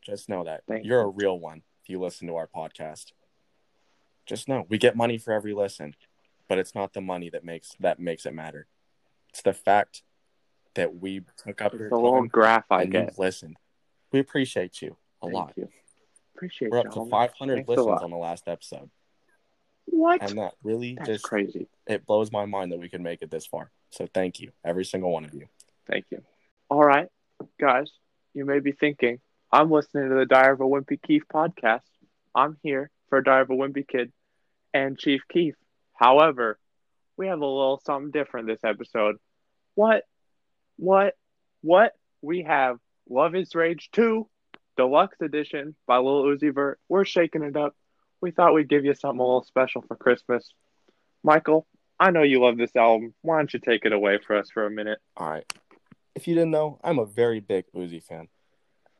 Just 0.06 0.30
know 0.30 0.44
that 0.44 0.64
Thank 0.68 0.86
you're 0.86 1.02
a 1.02 1.08
real 1.08 1.40
one 1.40 1.64
if 1.84 1.90
you 1.90 2.00
listen 2.00 2.28
to 2.28 2.36
our 2.36 2.48
podcast. 2.48 3.12
Just 4.26 4.48
know 4.48 4.66
we 4.70 4.78
get 4.78 4.96
money 4.96 5.18
for 5.18 5.34
every 5.34 5.54
listen, 5.54 5.96
but 6.48 6.58
it's 6.58 6.76
not 6.76 6.94
the 6.94 7.02
money 7.02 7.30
that 7.30 7.44
makes 7.44 7.72
that 7.80 8.00
makes 8.00 8.26
it 8.26 8.34
matter. 8.34 8.68
It's 9.30 9.42
the 9.42 9.54
fact 9.54 10.04
that 10.76 10.96
we 10.96 11.22
took 11.38 11.62
up 11.62 11.74
It's 11.74 11.80
your 11.80 11.90
a 11.90 12.00
little 12.00 12.28
graph 12.28 12.66
I 12.72 12.86
get. 12.86 13.10
you 13.16 13.24
listened. 13.24 13.58
We 14.12 14.20
appreciate 14.20 14.82
you 14.82 14.98
a 15.22 15.26
Thank 15.26 15.34
lot. 15.36 15.54
you. 15.56 15.70
Appreciate 16.36 16.72
We're 16.72 16.80
up 16.80 16.92
to 16.92 17.06
500 17.10 17.56
Thanks 17.56 17.70
listens 17.70 18.02
on 18.02 18.10
the 18.12 18.18
last 18.18 18.48
episode, 18.48 18.90
What? 19.86 20.22
and 20.22 20.38
that 20.40 20.54
really 20.64 20.96
That's 20.96 21.08
just 21.08 21.24
crazy. 21.24 21.68
it 21.88 22.06
blows 22.06 22.32
my 22.32 22.46
mind 22.46 22.72
that 22.72 22.80
we 22.80 22.90
could 22.90 23.02
make 23.02 23.22
it 23.22 23.30
this 23.32 23.46
far. 23.46 23.72
So 23.92 24.08
thank 24.14 24.40
you, 24.40 24.52
every 24.66 24.84
single 24.84 25.12
one 25.12 25.26
of 25.26 25.34
you. 25.34 25.48
Thank 25.88 26.06
you. 26.10 26.24
All 26.70 26.84
right, 26.84 27.08
guys, 27.60 27.92
you 28.34 28.46
may 28.46 28.60
be 28.60 28.72
thinking, 28.72 29.20
I'm 29.54 29.70
listening 29.70 30.10
to 30.10 30.16
the 30.16 30.26
Diary 30.26 30.54
of 30.54 30.62
a 30.62 30.64
Wimpy 30.64 31.00
Keith 31.00 31.26
podcast. 31.32 31.82
I'm 32.34 32.58
here 32.64 32.90
for 33.10 33.22
Diary 33.22 33.44
of 33.44 33.52
a 33.52 33.54
Wimpy 33.54 33.88
Kid 33.88 34.12
and 34.74 34.98
Chief 34.98 35.22
Keith. 35.32 35.54
However, 35.94 36.58
we 37.18 37.28
have 37.28 37.40
a 37.40 37.46
little 37.46 37.80
something 37.86 38.10
different 38.10 38.48
this 38.48 38.64
episode. 38.64 39.18
What? 39.76 40.06
What? 40.78 41.14
What? 41.62 41.94
We 42.24 42.42
have 42.42 42.80
Love 43.08 43.36
is 43.36 43.54
Rage 43.54 43.92
2 43.92 44.28
Deluxe 44.76 45.22
Edition 45.22 45.76
by 45.86 45.98
Lil 45.98 46.24
Uzi 46.24 46.52
Vert. 46.52 46.80
We're 46.90 47.06
shaking 47.06 47.44
it 47.44 47.56
up. 47.56 47.76
We 48.22 48.32
thought 48.32 48.56
we'd 48.56 48.68
give 48.68 48.86
you 48.86 48.96
something 48.96 49.20
a 49.20 49.24
little 49.24 49.44
special 49.44 49.84
for 49.84 49.96
Christmas. 49.96 50.52
Michael, 51.24 51.68
I 52.00 52.10
know 52.10 52.24
you 52.24 52.42
love 52.42 52.58
this 52.58 52.76
album. 52.76 53.14
Why 53.22 53.38
don't 53.38 53.54
you 53.54 53.60
take 53.60 53.86
it 53.86 53.94
away 53.94 54.18
for 54.18 54.36
us 54.36 54.50
for 54.50 54.66
a 54.66 54.72
minute? 54.72 54.98
All 55.16 55.30
right. 55.30 55.54
If 56.16 56.28
you 56.28 56.34
didn't 56.34 56.50
know, 56.50 56.80
I'm 56.84 56.98
a 56.98 57.06
very 57.06 57.40
big 57.40 57.66
Uzi 57.76 58.02
fan. 58.02 58.30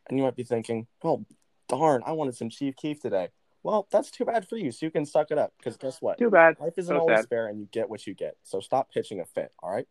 And 0.08 0.18
you 0.18 0.24
might 0.24 0.36
be 0.36 0.44
thinking, 0.44 0.88
well, 1.02 1.26
darn, 1.68 2.04
I 2.06 2.12
wanted 2.12 2.36
some 2.36 2.50
Chief 2.50 2.76
Keef 2.76 3.00
today. 3.00 3.30
Well, 3.64 3.88
that's 3.92 4.12
too 4.12 4.26
bad 4.26 4.48
for 4.48 4.58
you, 4.58 4.72
so 4.72 4.86
you 4.86 4.92
can 4.92 5.06
suck 5.06 5.32
it 5.32 5.38
up. 5.38 5.54
Because 5.58 5.78
guess 5.78 6.02
what? 6.02 6.18
Too 6.18 6.30
bad. 6.30 6.60
Life 6.60 6.74
isn't 6.78 6.94
So 6.94 7.00
always 7.00 7.20
sad. 7.20 7.30
fair, 7.30 7.48
and 7.48 7.60
you 7.60 7.68
get 7.72 7.90
what 7.90 8.06
you 8.06 8.14
get. 8.14 8.36
So 8.44 8.60
stop 8.60 8.92
pitching 8.92 9.22
a 9.22 9.26
fit, 9.26 9.54
all 9.62 9.72
right? 9.72 9.88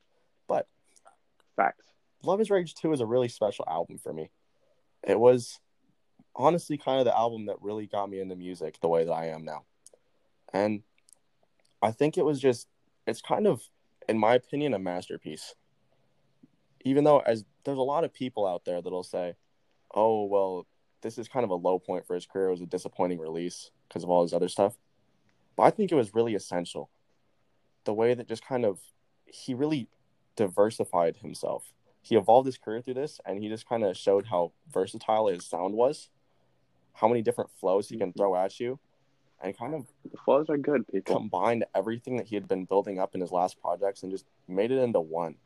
But 0.46 0.68
Facts. 1.57 1.87
Love 2.22 2.40
is 2.40 2.51
Rage 2.51 2.75
2 2.75 2.92
is 2.92 3.01
a 3.01 3.07
really 3.07 3.29
special 3.29 3.64
album 3.66 3.98
for 3.98 4.12
me. 4.12 4.31
It 5.03 5.18
was 5.18 5.59
honestly 6.37 6.77
kind 6.79 6.98
of 6.98 7.07
the 7.07 7.16
album 7.16 7.46
that 7.46 7.57
really 7.62 7.87
got 7.87 8.11
me 8.11 8.20
into 8.20 8.37
music 8.37 8.79
the 8.81 8.88
way 8.88 9.05
that 9.05 9.12
I 9.12 9.29
am 9.29 9.44
now. 9.44 9.64
And 10.53 10.83
I 11.81 11.90
think 11.92 12.18
it 12.18 12.25
was 12.25 12.40
just, 12.40 12.68
it's 13.07 13.22
kind 13.22 13.46
of, 13.46 13.62
in 14.09 14.18
my 14.18 14.35
opinion, 14.35 14.75
a 14.75 14.79
masterpiece. 14.79 15.55
Even 16.85 17.05
though, 17.05 17.20
as 17.20 17.44
there's 17.64 17.79
a 17.79 17.83
lot 17.83 18.05
of 18.05 18.12
people 18.12 18.46
out 18.46 18.64
there 18.64 18.83
that'll 18.83 19.03
say, 19.03 19.35
oh, 19.94 20.24
well, 20.24 20.66
this 21.02 21.18
is 21.18 21.28
kind 21.28 21.44
of 21.44 21.50
a 21.50 21.55
low 21.55 21.78
point 21.78 22.07
for 22.07 22.14
his 22.14 22.26
career. 22.26 22.48
It 22.48 22.52
was 22.52 22.61
a 22.61 22.66
disappointing 22.66 23.18
release 23.18 23.70
because 23.88 24.05
of 24.05 24.11
all 24.11 24.22
his 24.22 24.33
other 24.33 24.48
stuff. 24.48 24.74
But 25.57 25.64
I 25.64 25.70
think 25.70 25.92
it 25.92 25.96
was 25.96 26.14
really 26.14 26.35
essential. 26.35 26.90
The 27.85 27.92
way 27.92 28.14
that 28.14 28.28
just 28.28 28.44
kind 28.44 28.64
of, 28.64 28.78
he 29.26 29.55
really 29.55 29.88
diversified 30.37 31.16
himself 31.16 31.72
he 32.02 32.16
evolved 32.16 32.46
his 32.46 32.59
career 32.59 32.83
through 32.83 32.94
this 32.94 33.20
and 33.24 33.42
he 33.42 33.48
just 33.48 33.68
kind 33.68 33.85
of 33.85 33.96
showed 33.96 34.26
how 34.26 34.52
versatile 34.70 35.28
his 35.28 35.46
sound 35.46 35.74
was 35.74 36.09
how 36.94 37.09
many 37.09 37.22
different 37.22 37.50
flows 37.59 37.88
he 37.88 37.96
can 37.96 38.11
mm-hmm. 38.11 38.18
throw 38.18 38.37
at 38.37 38.59
you 38.61 38.78
and 39.42 39.57
kind 39.57 39.74
of 39.74 39.87
The 40.11 40.18
flows 40.24 40.46
are 40.50 40.59
good, 40.59 40.87
people. 40.88 41.16
combined 41.16 41.64
everything 41.74 42.16
that 42.16 42.26
he 42.26 42.35
had 42.35 42.46
been 42.46 42.64
building 42.64 42.98
up 42.98 43.14
in 43.14 43.20
his 43.20 43.33
last 43.33 43.61
projects 43.61 44.02
and 44.02 44.12
just 44.12 44.26
made 44.46 44.70
it 44.70 44.78
into 44.78 45.00
one 45.00 45.37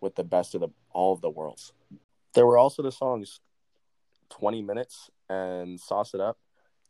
with 0.00 0.14
the 0.16 0.24
best 0.24 0.54
of 0.54 0.60
the 0.60 0.68
all 0.92 1.12
of 1.14 1.20
the 1.20 1.30
worlds 1.30 1.72
there 2.34 2.46
were 2.46 2.58
also 2.58 2.82
the 2.82 2.92
songs 2.92 3.40
20 4.30 4.62
minutes 4.62 5.10
and 5.28 5.78
sauce 5.78 6.14
it 6.14 6.20
up 6.20 6.38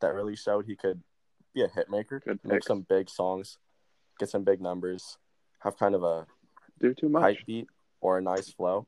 that 0.00 0.14
really 0.14 0.36
showed 0.36 0.64
he 0.66 0.76
could 0.76 1.02
be 1.54 1.62
a 1.62 1.68
hit 1.68 1.90
maker 1.90 2.20
Good 2.24 2.38
make 2.44 2.54
picks. 2.54 2.66
some 2.66 2.82
big 2.82 3.10
songs 3.10 3.58
get 4.18 4.28
some 4.28 4.44
big 4.44 4.60
numbers 4.60 5.18
have 5.60 5.76
kind 5.78 5.94
of 5.94 6.02
a 6.02 6.26
Do 6.80 6.94
too 6.94 7.08
much. 7.08 7.22
hype 7.22 7.46
beat 7.46 7.66
or 8.00 8.18
a 8.18 8.22
nice 8.22 8.50
flow 8.50 8.86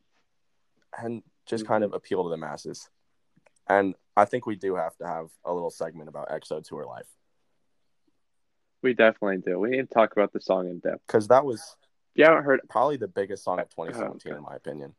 and 0.98 1.22
just 1.46 1.66
kind 1.66 1.82
mm-hmm. 1.82 1.92
of 1.94 1.96
appeal 1.96 2.22
to 2.24 2.30
the 2.30 2.36
masses. 2.36 2.88
And 3.68 3.94
I 4.16 4.26
think 4.26 4.46
we 4.46 4.56
do 4.56 4.74
have 4.76 4.96
to 4.98 5.06
have 5.06 5.28
a 5.44 5.52
little 5.52 5.70
segment 5.70 6.08
about 6.08 6.28
XO 6.28 6.62
Tour 6.62 6.84
Llif3 6.84 7.02
We 8.82 8.94
definitely 8.94 9.38
do. 9.38 9.58
We 9.58 9.70
need 9.70 9.88
to 9.88 9.94
talk 9.94 10.12
about 10.12 10.32
the 10.32 10.40
song 10.40 10.68
in 10.68 10.78
depth. 10.80 11.02
because 11.06 11.28
that 11.28 11.44
was 11.44 11.76
you 12.14 12.24
haven't 12.24 12.44
heard, 12.44 12.60
probably 12.68 12.98
the 12.98 13.08
biggest 13.08 13.42
song 13.42 13.58
of 13.58 13.70
2017, 13.70 14.32
Okay. 14.32 14.36
in 14.36 14.42
my 14.42 14.54
opinion. 14.54 14.94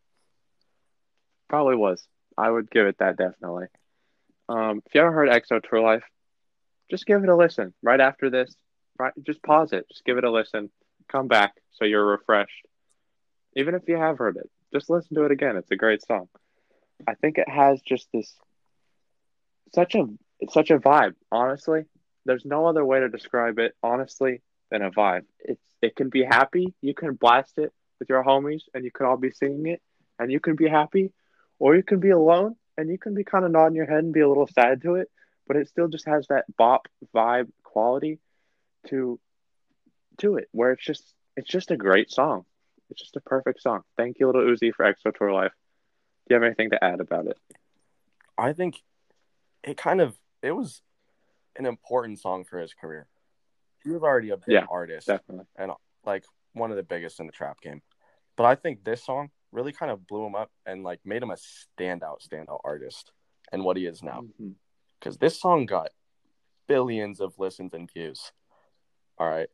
probably 1.48 1.76
was. 1.76 2.08
I 2.38 2.50
would 2.50 2.70
give 2.70 2.88
it 2.88 2.98
that 3.00 3.18
definitely. 3.18 3.68
Um, 4.50 4.82
if 4.86 4.94
you 4.94 5.02
haven't 5.02 5.16
heard 5.16 5.30
XO 5.30 5.62
Tour 5.62 5.80
Llif3, 5.80 6.02
just 6.90 7.06
give 7.06 7.24
it 7.24 7.30
a 7.30 7.36
listen 7.36 7.74
right 7.82 8.00
after 8.00 8.30
this. 8.30 8.54
Right, 9.00 9.14
just 9.26 9.42
pause 9.42 9.74
it. 9.74 9.88
Just 9.90 10.06
give 10.06 10.18
it 10.18 10.24
a 10.24 10.32
listen. 10.32 10.70
Come 11.12 11.28
back 11.28 11.54
so 11.72 11.86
you're 11.86 12.06
refreshed. 12.06 12.66
Even 13.56 13.76
if 13.76 13.84
you 13.88 13.98
have 13.98 14.18
heard 14.18 14.38
it, 14.38 14.50
just 14.72 14.90
listen 14.90 15.16
to 15.16 15.26
it 15.26 15.32
again. 15.32 15.58
It's 15.58 15.72
a 15.72 15.76
great 15.76 16.06
song. 16.06 16.30
I 17.08 17.16
think 17.16 17.38
it 17.38 17.50
has 17.50 17.82
just 17.82 18.08
this 18.14 18.34
such 19.74 19.96
a 19.96 20.06
such 20.50 20.70
a 20.70 20.78
vibe. 20.78 21.16
Honestly, 21.32 21.86
there's 22.26 22.46
no 22.46 22.68
other 22.68 22.86
way 22.86 23.00
to 23.00 23.10
describe 23.10 23.60
it. 23.60 23.76
Honestly, 23.82 24.42
than 24.74 24.82
a 24.82 24.92
vibe. 24.92 25.26
It's 25.40 25.62
it 25.82 25.96
can 25.96 26.10
be 26.10 26.24
happy. 26.24 26.74
You 26.82 26.94
can 26.94 27.14
blast 27.14 27.58
it 27.58 27.72
with 28.00 28.10
your 28.10 28.24
homies, 28.24 28.64
and 28.74 28.84
you 28.84 28.92
can 28.92 29.06
all 29.06 29.18
be 29.18 29.32
singing 29.32 29.68
it, 29.68 29.82
and 30.20 30.32
you 30.32 30.40
can 30.40 30.56
be 30.56 30.68
happy, 30.68 31.14
or 31.64 31.78
you 31.78 31.82
can 31.82 32.02
be 32.02 32.10
alone, 32.10 32.58
and 32.78 32.90
you 32.90 32.98
can 32.98 33.14
be 33.14 33.24
kind 33.24 33.46
of 33.46 33.52
nodding 33.52 33.78
your 33.78 33.86
head 33.86 34.04
and 34.04 34.12
be 34.12 34.20
a 34.20 34.28
little 34.28 34.48
sad 34.48 34.82
to 34.82 34.96
it. 34.96 35.10
But 35.48 35.56
it 35.56 35.70
still 35.70 35.88
just 35.88 36.06
has 36.06 36.28
that 36.28 36.44
bop 36.58 36.90
vibe 37.16 37.48
quality 37.64 38.20
to 38.88 39.18
to 40.18 40.36
it, 40.36 40.50
where 40.52 40.74
it's 40.74 40.84
just 40.84 41.16
it's 41.38 41.48
just 41.48 41.72
a 41.72 41.78
great 41.78 42.12
song. 42.12 42.44
It's 42.90 43.00
just 43.00 43.16
a 43.16 43.22
perfect 43.22 43.62
song. 43.62 43.84
Thank 43.96 44.20
you, 44.20 44.26
Little 44.28 44.42
Uzi, 44.42 44.74
for 44.74 44.84
XO 44.84 45.16
Tour 45.16 45.30
Llif3. 45.30 45.44
Do 45.44 45.50
you 46.30 46.34
have 46.36 46.44
anything 46.44 46.72
to 46.72 46.84
add 46.84 47.00
about 47.00 47.28
it? 47.28 47.38
I 48.38 48.52
think 48.52 48.84
it 49.64 49.78
kind 49.78 50.02
of 50.02 50.18
it 50.42 50.52
was 50.52 50.82
an 51.56 51.66
important 51.66 52.20
song 52.20 52.44
for 52.44 52.60
his 52.60 52.74
career. 52.74 53.08
He 53.86 53.90
was 53.90 54.04
already 54.04 54.32
a 54.32 54.38
big 54.38 54.50
Yeah, 54.50 54.66
artist, 54.70 55.08
Definitely. 55.08 55.46
And 55.56 55.72
like 56.06 56.26
one 56.52 56.72
of 56.72 56.78
the 56.78 56.84
biggest 56.84 57.22
in 57.22 57.26
the 57.26 57.32
trap 57.32 57.62
game. 57.62 57.82
But 58.36 58.48
I 58.48 58.56
think 58.56 58.84
this 58.84 59.02
song 59.06 59.30
really 59.54 59.72
kind 59.72 59.92
of 59.92 60.08
blew 60.08 60.26
him 60.26 60.36
up 60.36 60.52
and 60.66 60.84
like 60.84 61.00
made 61.06 61.24
him 61.24 61.32
a 61.32 61.36
standout, 61.36 62.28
standout 62.28 62.60
artist 62.64 63.12
and 63.52 63.64
what 63.64 63.78
he 63.78 63.86
is 63.86 64.02
now. 64.04 64.22
Mm-hmm. 64.22 64.50
Because 65.00 65.18
this 65.18 65.40
song 65.40 65.66
got 65.66 65.90
billions 66.68 67.20
of 67.20 67.34
listens 67.38 67.74
and 67.74 67.90
views. 67.92 68.32
All 69.18 69.30
right. 69.30 69.50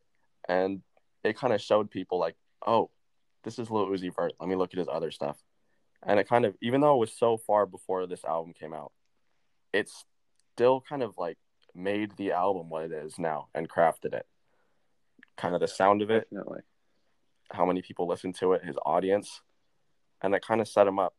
And 0.48 0.82
it 1.22 1.36
kind 1.36 1.52
of 1.52 1.60
showed 1.60 1.90
people 1.90 2.18
like, 2.18 2.36
oh, 2.66 2.90
this 3.44 3.58
is 3.58 3.70
Lil 3.70 3.86
Uzi 3.86 4.14
Vert. 4.14 4.32
Let 4.40 4.48
me 4.48 4.56
look 4.56 4.72
at 4.72 4.78
his 4.78 4.88
other 4.90 5.10
stuff. 5.10 5.38
And 6.02 6.18
it 6.18 6.28
kind 6.28 6.44
of, 6.44 6.56
even 6.62 6.80
though 6.80 6.94
it 6.94 7.00
was 7.00 7.16
so 7.16 7.36
far 7.36 7.66
before 7.66 8.06
this 8.06 8.24
album 8.24 8.54
came 8.58 8.72
out, 8.72 8.92
it's 9.72 10.04
still 10.54 10.82
kind 10.88 11.02
of 11.02 11.14
like 11.18 11.36
made 11.74 12.16
the 12.16 12.32
album 12.32 12.70
what 12.70 12.84
it 12.84 12.92
is 12.92 13.18
now 13.18 13.48
and 13.54 13.68
crafted 13.68 14.14
it. 14.14 14.26
Kind 15.36 15.54
of 15.54 15.60
the 15.60 15.68
sound 15.68 16.02
of 16.02 16.10
it, 16.10 16.28
Definitely. 16.30 16.60
how 17.50 17.66
many 17.66 17.82
people 17.82 18.06
listen 18.06 18.32
to 18.34 18.54
it, 18.54 18.64
his 18.64 18.76
audience, 18.84 19.40
and 20.22 20.34
it 20.34 20.44
kind 20.46 20.60
of 20.60 20.68
set 20.68 20.86
him 20.86 20.98
up 20.98 21.14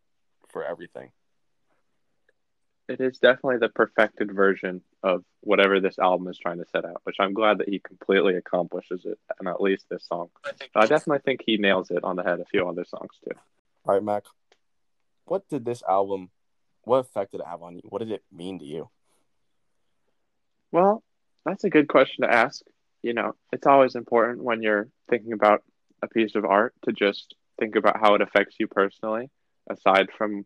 for 0.50 0.64
everything. 0.64 1.12
It 2.88 3.00
is 3.00 3.20
definitely 3.20 3.60
the 3.60 3.70
perfected 3.70 4.34
version 4.34 4.82
of 5.02 5.24
whatever 5.40 5.80
this 5.80 5.98
album 5.98 6.28
is 6.28 6.38
trying 6.38 6.58
to 6.58 6.66
set 6.72 6.84
out, 6.84 7.02
which 7.04 7.16
I'm 7.20 7.34
glad 7.34 7.60
that 7.60 7.70
he 7.70 7.80
completely 7.80 8.36
accomplishes 8.36 9.06
it, 9.06 9.18
and 9.40 9.48
at 9.48 9.62
least 9.62 9.86
this 9.90 10.06
song. 10.06 10.30
I 10.76 10.88
definitely 10.88 11.22
think 11.24 11.42
he 11.46 11.58
nails 11.58 11.90
it 11.90 12.04
on 12.04 12.18
the 12.18 12.24
head. 12.24 12.42
A 12.42 12.46
few 12.46 12.68
other 12.68 12.84
songs 12.84 13.12
too. 13.24 13.38
All 13.86 13.96
right, 13.96 14.04
Mac. 14.04 14.24
What 15.26 15.48
did 15.48 15.64
this 15.64 15.82
album, 15.88 16.32
what 16.84 16.98
effect 16.98 17.32
did 17.32 17.42
it 17.42 17.48
have 17.48 17.62
on 17.62 17.76
you? 17.76 17.82
What 17.86 18.00
did 18.00 18.12
it 18.12 18.24
mean 18.32 18.60
to 18.60 18.66
you? 18.66 18.90
Well, 20.72 21.04
that's 21.46 21.64
a 21.64 21.70
good 21.70 21.88
question 21.88 22.24
to 22.24 22.34
ask. 22.34 22.62
You 23.02 23.14
know, 23.14 23.36
it's 23.54 23.68
always 23.68 23.96
important 23.96 24.44
when 24.44 24.62
you're 24.62 24.90
thinking 25.10 25.34
about 25.34 25.64
a 26.02 26.08
piece 26.08 26.36
of 26.36 26.46
art 26.46 26.74
to 26.84 26.92
just 26.92 27.36
think 27.62 27.76
about 27.76 28.00
how 28.02 28.16
it 28.16 28.22
affects 28.22 28.56
you 28.60 28.68
personally, 28.68 29.30
aside 29.70 30.08
from 30.18 30.46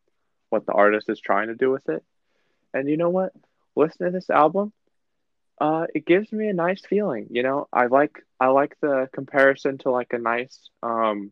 what 0.49 0.65
the 0.65 0.73
artist 0.73 1.09
is 1.09 1.19
trying 1.19 1.47
to 1.47 1.55
do 1.55 1.71
with 1.71 1.87
it. 1.89 2.03
And 2.73 2.89
you 2.89 2.97
know 2.97 3.09
what? 3.09 3.31
Listening 3.75 4.11
to 4.11 4.17
this 4.17 4.29
album, 4.29 4.73
uh, 5.61 5.85
it 5.95 6.05
gives 6.05 6.31
me 6.31 6.49
a 6.49 6.53
nice 6.53 6.81
feeling. 6.85 7.27
You 7.31 7.43
know, 7.43 7.67
I 7.71 7.85
like 7.87 8.15
I 8.39 8.47
like 8.47 8.75
the 8.81 9.07
comparison 9.13 9.77
to 9.79 9.91
like 9.91 10.11
a 10.11 10.19
nice 10.19 10.69
um, 10.83 11.31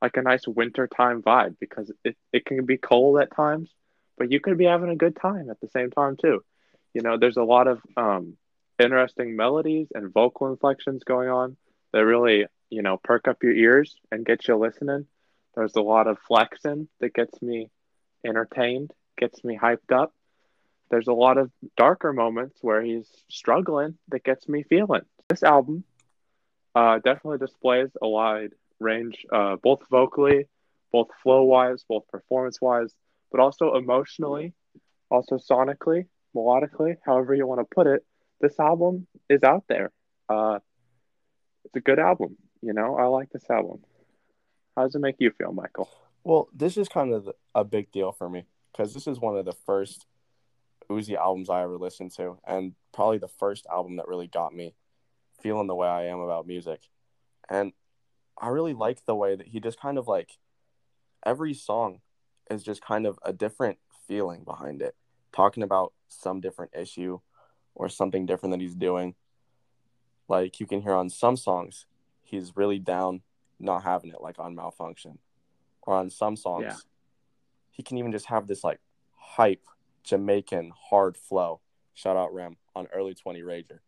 like 0.00 0.16
a 0.16 0.22
nice 0.22 0.48
wintertime 0.48 1.22
vibe 1.22 1.56
because 1.60 1.92
it, 2.04 2.16
it 2.32 2.46
can 2.46 2.64
be 2.64 2.78
cold 2.78 3.20
at 3.20 3.36
times, 3.36 3.68
but 4.16 4.32
you 4.32 4.40
could 4.40 4.56
be 4.56 4.64
having 4.64 4.90
a 4.90 4.96
good 4.96 5.16
time 5.16 5.50
at 5.50 5.60
the 5.60 5.68
same 5.68 5.90
time 5.90 6.16
too. 6.16 6.42
You 6.94 7.02
know, 7.02 7.18
there's 7.18 7.36
a 7.36 7.42
lot 7.42 7.68
of 7.68 7.80
um, 7.96 8.38
interesting 8.78 9.36
melodies 9.36 9.88
and 9.94 10.12
vocal 10.12 10.48
inflections 10.48 11.02
going 11.04 11.28
on 11.28 11.56
that 11.92 12.04
really, 12.04 12.46
you 12.70 12.82
know, 12.82 12.98
perk 13.02 13.28
up 13.28 13.42
your 13.42 13.52
ears 13.52 13.96
and 14.10 14.26
get 14.26 14.46
you 14.48 14.56
listening. 14.56 15.06
There's 15.54 15.76
a 15.76 15.82
lot 15.82 16.06
of 16.06 16.18
flexing 16.26 16.88
that 17.00 17.14
gets 17.14 17.40
me 17.42 17.70
entertained, 18.24 18.92
gets 19.16 19.42
me 19.42 19.58
hyped 19.60 19.92
up. 19.92 20.12
There's 20.90 21.08
a 21.08 21.12
lot 21.12 21.38
of 21.38 21.50
darker 21.76 22.12
moments 22.12 22.58
where 22.62 22.82
he's 22.82 23.08
struggling 23.28 23.98
that 24.08 24.24
gets 24.24 24.48
me 24.48 24.62
feeling. 24.62 25.02
This 25.28 25.42
album 25.42 25.84
uh, 26.74 26.98
definitely 26.98 27.38
displays 27.38 27.90
a 28.00 28.08
wide 28.08 28.52
range, 28.78 29.26
uh, 29.32 29.56
both 29.56 29.80
vocally, 29.90 30.46
both 30.92 31.08
flow 31.22 31.42
wise, 31.42 31.84
both 31.88 32.06
performance 32.08 32.60
wise, 32.60 32.94
but 33.30 33.40
also 33.40 33.74
emotionally, 33.74 34.54
also 35.10 35.36
sonically, 35.36 36.06
melodically, 36.34 36.96
however 37.04 37.34
you 37.34 37.46
want 37.46 37.60
to 37.60 37.74
put 37.74 37.86
it. 37.86 38.04
This 38.40 38.58
album 38.58 39.06
is 39.28 39.42
out 39.42 39.64
there. 39.68 39.90
Uh, 40.28 40.60
it's 41.64 41.76
a 41.76 41.80
good 41.80 41.98
album. 41.98 42.36
You 42.62 42.72
know, 42.72 42.96
I 42.96 43.06
like 43.06 43.30
this 43.30 43.48
album. 43.50 43.80
How 44.76 44.84
does 44.84 44.94
it 44.94 45.00
make 45.00 45.16
you 45.18 45.30
feel, 45.30 45.52
Michael? 45.52 45.88
Well, 46.24 46.48
this 46.54 46.76
is 46.76 46.88
kind 46.88 47.12
of 47.12 47.30
a 47.54 47.64
big 47.64 47.90
deal 47.92 48.12
for 48.12 48.28
me 48.28 48.46
because 48.72 48.94
this 48.94 49.06
is 49.06 49.18
one 49.18 49.36
of 49.36 49.44
the 49.44 49.52
first 49.52 50.06
Uzi 50.90 51.14
albums 51.14 51.50
I 51.50 51.62
ever 51.62 51.76
listened 51.76 52.12
to, 52.16 52.38
and 52.46 52.74
probably 52.92 53.18
the 53.18 53.28
first 53.28 53.66
album 53.70 53.96
that 53.96 54.08
really 54.08 54.26
got 54.26 54.54
me 54.54 54.74
feeling 55.40 55.66
the 55.66 55.74
way 55.74 55.88
I 55.88 56.04
am 56.04 56.20
about 56.20 56.46
music. 56.46 56.82
And 57.48 57.72
I 58.40 58.48
really 58.48 58.74
like 58.74 59.04
the 59.04 59.14
way 59.14 59.36
that 59.36 59.48
he 59.48 59.60
just 59.60 59.80
kind 59.80 59.98
of 59.98 60.08
like 60.08 60.38
every 61.24 61.54
song 61.54 62.00
is 62.50 62.62
just 62.62 62.82
kind 62.82 63.06
of 63.06 63.18
a 63.22 63.32
different 63.32 63.78
feeling 64.06 64.44
behind 64.44 64.82
it, 64.82 64.94
talking 65.32 65.62
about 65.62 65.92
some 66.08 66.40
different 66.40 66.72
issue 66.74 67.20
or 67.74 67.88
something 67.88 68.26
different 68.26 68.52
that 68.52 68.60
he's 68.60 68.74
doing. 68.74 69.14
Like 70.28 70.60
you 70.60 70.66
can 70.66 70.82
hear 70.82 70.94
on 70.94 71.10
some 71.10 71.36
songs, 71.36 71.86
he's 72.28 72.56
really 72.56 72.78
down, 72.78 73.22
not 73.58 73.82
having 73.84 74.10
it, 74.10 74.20
like 74.20 74.38
on 74.38 74.54
Malfunction. 74.54 75.18
Or 75.82 75.94
on 75.94 76.10
some 76.10 76.36
songs, 76.36 76.64
Yeah. 76.64 76.76
he 77.70 77.82
can 77.82 77.96
even 77.96 78.12
just 78.12 78.26
have 78.26 78.46
this 78.46 78.62
like 78.62 78.80
hype 79.16 79.66
Jamaican 80.04 80.72
hard 80.76 81.16
flow. 81.16 81.60
Shout 81.94 82.16
out 82.16 82.34
Rem 82.34 82.58
on 82.74 82.86
early 82.88 83.14
20 83.14 83.40
Rager. 83.40 83.80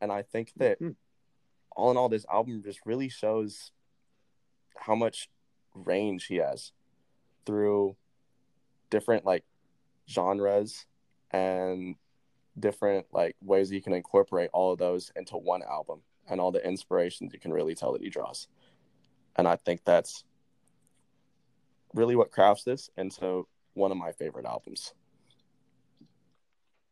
And 0.00 0.12
I 0.12 0.22
think 0.22 0.52
that 0.56 0.78
Mhm. 0.80 0.96
all 1.74 1.90
in 1.90 1.96
all, 1.96 2.08
this 2.10 2.26
album 2.26 2.62
just 2.62 2.84
really 2.84 3.08
shows 3.08 3.72
how 4.76 4.94
much 4.94 5.30
range 5.74 6.26
he 6.26 6.36
has 6.36 6.72
through 7.46 7.96
different 8.90 9.24
like 9.24 9.44
genres 10.08 10.86
and 11.30 11.96
different 12.58 13.06
like 13.12 13.36
ways 13.40 13.72
you 13.72 13.80
can 13.80 13.94
incorporate 13.94 14.50
all 14.52 14.72
of 14.72 14.78
those 14.78 15.10
into 15.16 15.38
one 15.38 15.62
album 15.62 16.02
and 16.32 16.40
all 16.40 16.50
the 16.50 16.66
inspirations 16.66 17.32
you 17.32 17.38
can 17.38 17.52
really 17.52 17.74
tell 17.74 17.92
that 17.92 18.02
he 18.02 18.08
draws. 18.08 18.48
And 19.36 19.46
I 19.46 19.56
think 19.56 19.84
that's 19.84 20.24
really 21.94 22.16
what 22.16 22.32
crafts 22.32 22.64
this 22.64 22.90
into 22.96 23.46
one 23.74 23.92
of 23.92 23.98
my 23.98 24.12
favorite 24.12 24.46
albums. 24.46 24.94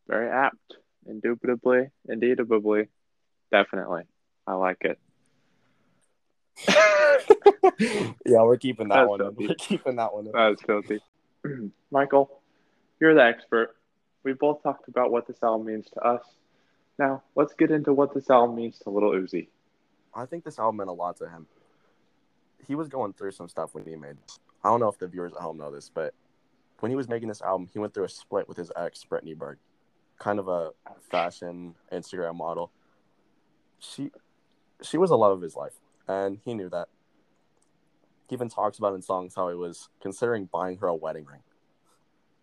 Very 0.06 0.28
apt. 0.28 0.76
Indubitably, 1.06 1.88
indeedably, 2.06 2.88
definitely. 3.50 4.02
I 4.46 4.52
like 4.54 4.82
it. 4.82 4.98
yeah, 8.26 8.42
we're 8.42 8.58
keeping 8.58 8.88
that 8.88 8.96
That's 8.96 9.08
one. 9.08 9.20
Filthy. 9.20 9.46
We're 9.48 9.54
keeping 9.54 9.96
that 9.96 10.12
one. 10.12 10.26
In. 10.26 10.32
That 10.32 10.48
was 10.48 10.60
filthy. 10.60 11.00
Michael, 11.90 12.42
you're 13.00 13.14
the 13.14 13.24
expert. 13.24 13.74
We 14.22 14.34
both 14.34 14.62
talked 14.62 14.88
about 14.88 15.10
what 15.10 15.26
this 15.26 15.38
album 15.42 15.66
means 15.66 15.88
to 15.94 16.00
us. 16.00 16.22
Now, 17.00 17.22
let's 17.34 17.54
get 17.54 17.70
into 17.70 17.94
what 17.94 18.12
this 18.12 18.28
album 18.28 18.56
means 18.56 18.78
to 18.80 18.90
Little 18.90 19.12
Uzi. 19.12 19.48
I 20.14 20.26
think 20.26 20.44
this 20.44 20.58
album 20.58 20.76
meant 20.76 20.90
a 20.90 20.92
lot 20.92 21.16
to 21.16 21.30
him. 21.30 21.46
He 22.68 22.74
was 22.74 22.88
going 22.88 23.14
through 23.14 23.30
some 23.30 23.48
stuff 23.48 23.70
when 23.72 23.86
he 23.86 23.96
made 23.96 24.18
this. 24.22 24.38
I 24.62 24.68
don't 24.68 24.80
know 24.80 24.88
if 24.90 24.98
the 24.98 25.08
viewers 25.08 25.32
at 25.32 25.40
home 25.40 25.56
know 25.56 25.72
this, 25.72 25.90
but 25.92 26.12
when 26.80 26.90
he 26.90 26.96
was 26.96 27.08
making 27.08 27.28
this 27.28 27.40
album, 27.40 27.70
he 27.72 27.78
went 27.78 27.94
through 27.94 28.04
a 28.04 28.08
split 28.10 28.48
with 28.48 28.58
his 28.58 28.70
ex, 28.76 29.02
Brittany 29.02 29.32
Byrd, 29.32 29.58
kind 30.18 30.38
of 30.38 30.48
a 30.48 30.72
fashion 31.10 31.74
Instagram 31.90 32.36
model. 32.36 32.70
She, 33.78 34.10
she 34.82 34.98
was 34.98 35.10
a 35.10 35.16
love 35.16 35.32
of 35.32 35.40
his 35.40 35.56
life, 35.56 35.76
and 36.06 36.38
he 36.44 36.52
knew 36.52 36.68
that. 36.68 36.88
He 38.28 38.34
even 38.34 38.50
talks 38.50 38.76
about 38.76 38.94
in 38.94 39.00
songs 39.00 39.32
how 39.34 39.48
he 39.48 39.54
was 39.54 39.88
considering 40.02 40.50
buying 40.52 40.76
her 40.78 40.86
a 40.88 40.94
wedding 40.94 41.24
ring, 41.24 41.40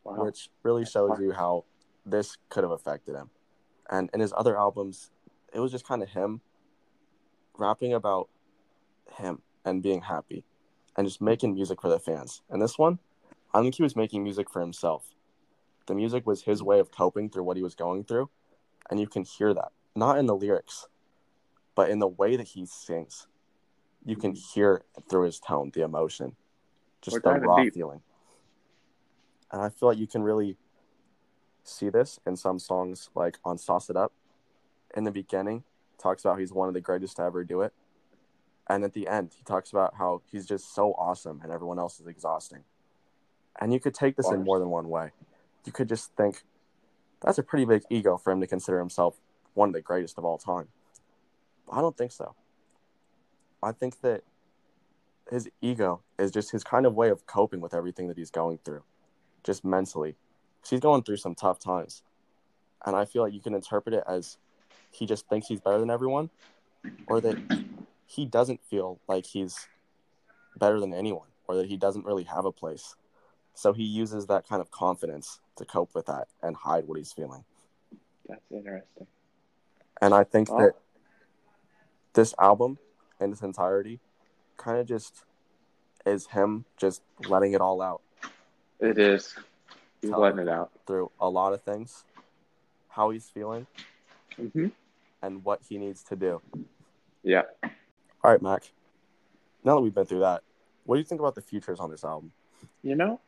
Wow. 0.04 0.26
which 0.26 0.50
really 0.64 0.84
shows 0.84 1.20
you 1.20 1.32
how 1.34 1.66
this 2.08 2.38
could 2.50 2.64
have 2.64 2.72
affected 2.72 3.14
him. 3.14 3.30
And 3.90 4.10
in 4.14 4.20
his 4.20 4.34
other 4.36 4.58
albums, 4.58 5.12
it 5.54 5.60
was 5.60 5.72
just 5.72 5.88
kind 5.88 6.04
of 6.04 6.10
him 6.10 6.42
rapping 7.58 7.94
about 7.94 8.30
him 9.16 9.42
and 9.66 9.82
being 9.82 10.02
happy 10.02 10.44
and 10.96 11.08
just 11.08 11.22
making 11.22 11.54
music 11.54 11.82
for 11.82 11.90
the 11.90 12.00
fans. 12.00 12.42
And 12.50 12.62
this 12.62 12.78
one, 12.78 13.00
I 13.54 13.62
think 13.62 13.76
he 13.76 13.84
was 13.84 13.96
making 13.96 14.24
music 14.24 14.50
for 14.50 14.62
himself. 14.62 15.16
The 15.86 15.96
music 15.96 16.28
was 16.28 16.44
his 16.44 16.62
way 16.62 16.80
of 16.80 16.92
coping 16.92 17.30
through 17.30 17.44
what 17.44 17.58
he 17.58 17.64
was 17.64 17.76
going 17.76 18.04
through. 18.04 18.30
And 18.90 19.00
you 19.00 19.08
can 19.08 19.24
hear 19.24 19.54
that, 19.54 19.72
not 19.96 20.18
in 20.18 20.26
the 20.26 20.36
lyrics, 20.36 20.88
but 21.76 21.90
in 21.90 22.00
the 22.00 22.08
way 22.08 22.36
that 22.36 22.48
he 22.48 22.66
sings. 22.66 23.28
You 24.06 24.16
can 24.16 24.32
mm-hmm. 24.32 24.54
hear 24.54 24.84
through 25.10 25.26
his 25.26 25.40
tone, 25.40 25.72
the 25.74 25.84
emotion, 25.84 26.36
just 27.02 27.16
We're 27.24 27.40
the 27.40 27.40
raw 27.40 27.64
deep. 27.64 27.74
feeling. 27.74 28.02
And 29.52 29.62
I 29.62 29.70
feel 29.70 29.90
like 29.90 29.98
you 29.98 30.08
can 30.08 30.24
really 30.24 30.58
see 31.68 31.90
this 31.90 32.20
in 32.26 32.36
some 32.36 32.60
songs, 32.60 33.10
like 33.16 33.38
on 33.44 33.58
Sauce 33.58 33.90
It 33.90 33.96
Up. 33.96 34.14
In 34.96 35.04
the 35.04 35.12
beginning, 35.12 35.64
talks 35.98 36.24
about 36.24 36.40
he's 36.40 36.54
one 36.54 36.68
of 36.68 36.74
the 36.74 36.82
greatest 36.82 37.18
to 37.18 37.24
ever 37.24 37.44
do 37.44 37.62
it. 37.62 37.74
And 38.70 38.84
at 38.84 38.94
the 38.94 39.08
end, 39.08 39.32
he 39.36 39.44
talks 39.44 39.72
about 39.72 39.96
how 39.96 40.22
he's 40.30 40.46
just 40.46 40.74
so 40.74 40.94
awesome 40.94 41.40
and 41.44 41.52
everyone 41.52 41.80
else 41.80 42.00
is 42.00 42.08
exhausting. 42.08 42.64
And 43.60 43.74
you 43.74 43.80
could 43.80 43.94
take 43.94 44.16
this 44.16 44.30
in 44.30 44.44
more 44.44 44.60
than 44.60 44.70
one 44.70 44.90
way. 44.90 45.12
You 45.66 45.72
could 45.72 45.90
just 45.90 46.14
think 46.16 46.44
that's 47.22 47.38
a 47.38 47.44
pretty 47.44 47.66
big 47.66 47.84
ego 47.90 48.18
for 48.18 48.32
him 48.32 48.42
to 48.42 48.48
consider 48.48 48.80
himself 48.80 49.16
one 49.54 49.70
of 49.70 49.74
the 49.74 49.82
greatest 49.82 50.18
of 50.18 50.26
all 50.26 50.38
time. 50.38 50.68
I 51.72 51.82
don't 51.82 51.98
think 51.98 52.12
so. 52.12 52.36
I 53.64 53.72
think 53.72 54.02
that 54.02 54.22
his 55.32 55.50
ego 55.62 56.02
is 56.20 56.32
just 56.32 56.52
his 56.52 56.64
kind 56.64 56.86
of 56.86 56.94
way 56.94 57.10
of 57.10 57.26
coping 57.26 57.60
with 57.60 57.74
everything 57.74 58.08
that 58.08 58.18
he's 58.18 58.32
going 58.32 58.60
through, 58.64 58.84
just 59.44 59.66
mentally. 59.66 60.16
'Cause 60.62 60.70
he's 60.70 60.80
going 60.80 61.04
through 61.04 61.18
some 61.18 61.36
tough 61.36 61.60
times. 61.60 62.04
And 62.86 62.96
I 62.96 63.06
feel 63.06 63.24
like 63.24 63.34
you 63.34 63.42
can 63.42 63.54
interpret 63.54 63.96
it 63.96 64.04
as 64.08 64.38
he 64.92 65.06
just 65.06 65.28
thinks 65.28 65.48
he's 65.48 65.62
better 65.62 65.80
than 65.80 65.90
everyone, 65.90 66.30
or 67.08 67.22
that 67.22 67.38
he 68.06 68.26
doesn't 68.26 68.64
feel 68.64 69.00
like 69.08 69.26
he's 69.26 69.68
better 70.56 70.80
than 70.80 70.94
anyone, 70.94 71.28
or 71.48 71.56
that 71.56 71.68
he 71.68 71.78
doesn't 71.78 72.06
really 72.06 72.24
have 72.24 72.46
a 72.46 72.52
place. 72.52 72.96
So 73.54 73.74
he 73.74 73.84
uses 73.84 74.28
that 74.28 74.48
kind 74.48 74.62
of 74.62 74.72
confidence 74.72 75.40
to 75.56 75.66
cope 75.66 75.94
with 75.96 76.06
that 76.06 76.28
and 76.42 76.56
hide 76.56 76.88
what 76.88 76.98
he's 76.98 77.12
feeling. 77.14 77.44
That's 78.28 78.42
interesting. 78.52 79.08
And 80.02 80.14
I 80.14 80.24
think 80.24 80.48
that 80.50 80.74
this 82.14 82.34
album 82.40 82.78
in 83.20 83.32
its 83.32 83.42
entirety 83.42 84.00
kind 84.58 84.80
of 84.80 84.86
just 84.88 85.24
is 86.06 86.28
him 86.28 86.66
just 86.78 87.02
letting 87.28 87.54
it 87.54 87.62
all 87.62 87.82
out 87.82 88.02
It 88.80 88.98
is. 89.00 89.36
He's 90.02 90.12
letting 90.12 90.40
it 90.40 90.48
out. 90.48 90.72
through 90.86 91.12
a 91.20 91.30
lot 91.30 91.54
of 91.54 91.62
things, 91.62 92.06
how 92.90 93.10
he's 93.10 93.30
feeling, 93.30 93.68
hmm 94.38 94.68
and 95.22 95.44
what 95.44 95.62
he 95.68 95.78
needs 95.78 96.04
to 96.04 96.16
do. 96.16 96.42
Yeah. 97.24 97.42
All 98.24 98.32
right, 98.32 98.42
Mac. 98.42 98.72
Now 99.64 99.76
that 99.76 99.82
we've 99.82 99.94
been 99.94 100.06
through 100.06 100.20
that, 100.20 100.44
what 100.86 100.96
do 100.96 101.00
you 101.00 101.06
think 101.06 101.20
about 101.20 101.36
the 101.36 101.42
features 101.42 101.80
on 101.80 101.90
this 101.90 102.04
album? 102.06 102.32
You 102.84 102.96
know, 102.96 103.20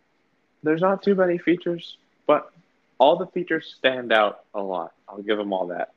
there's 0.63 0.81
not 0.81 1.01
too 1.01 1.15
many 1.15 1.37
features, 1.37 1.97
but 2.27 2.51
all 2.99 3.17
the 3.17 3.25
features 3.27 3.73
stand 3.77 4.13
out 4.13 4.43
a 4.53 4.61
lot. 4.61 4.93
I'll 5.07 5.21
give 5.21 5.37
them 5.37 5.51
all 5.51 5.67
that. 5.67 5.93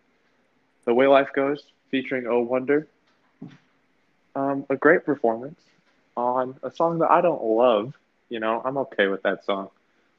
The 0.85 0.95
Way 0.95 1.07
Life 1.07 1.29
Goes, 1.35 1.63
featuring 1.91 2.27
Oh 2.27 2.41
Wonder, 2.41 2.89
um, 4.35 4.65
a 4.71 4.77
great 4.77 5.05
performance 5.05 5.61
on 6.17 6.57
a 6.63 6.71
song 6.71 6.99
that 7.01 7.11
I 7.11 7.21
don't 7.21 7.43
love. 7.43 7.95
You 8.29 8.41
know, 8.41 8.63
I'm 8.65 8.79
okay 8.79 9.09
with 9.09 9.23
that 9.23 9.45
song, 9.45 9.69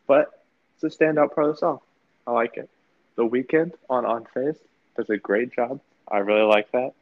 but 0.07 0.42
it's 0.81 0.83
a 0.83 1.03
standout 1.03 1.33
part 1.33 1.47
of 1.49 1.55
the 1.55 1.59
song. 1.59 1.79
I 2.27 2.31
like 2.31 2.57
it. 2.57 2.69
The 3.15 3.27
Weeknd 3.27 3.73
on 3.89 4.03
Unfazed 4.05 4.59
does 4.97 5.09
a 5.09 5.17
great 5.17 5.53
job. 5.53 5.79
I 6.07 6.19
really 6.19 6.41
like 6.43 6.71
that. 6.71 6.93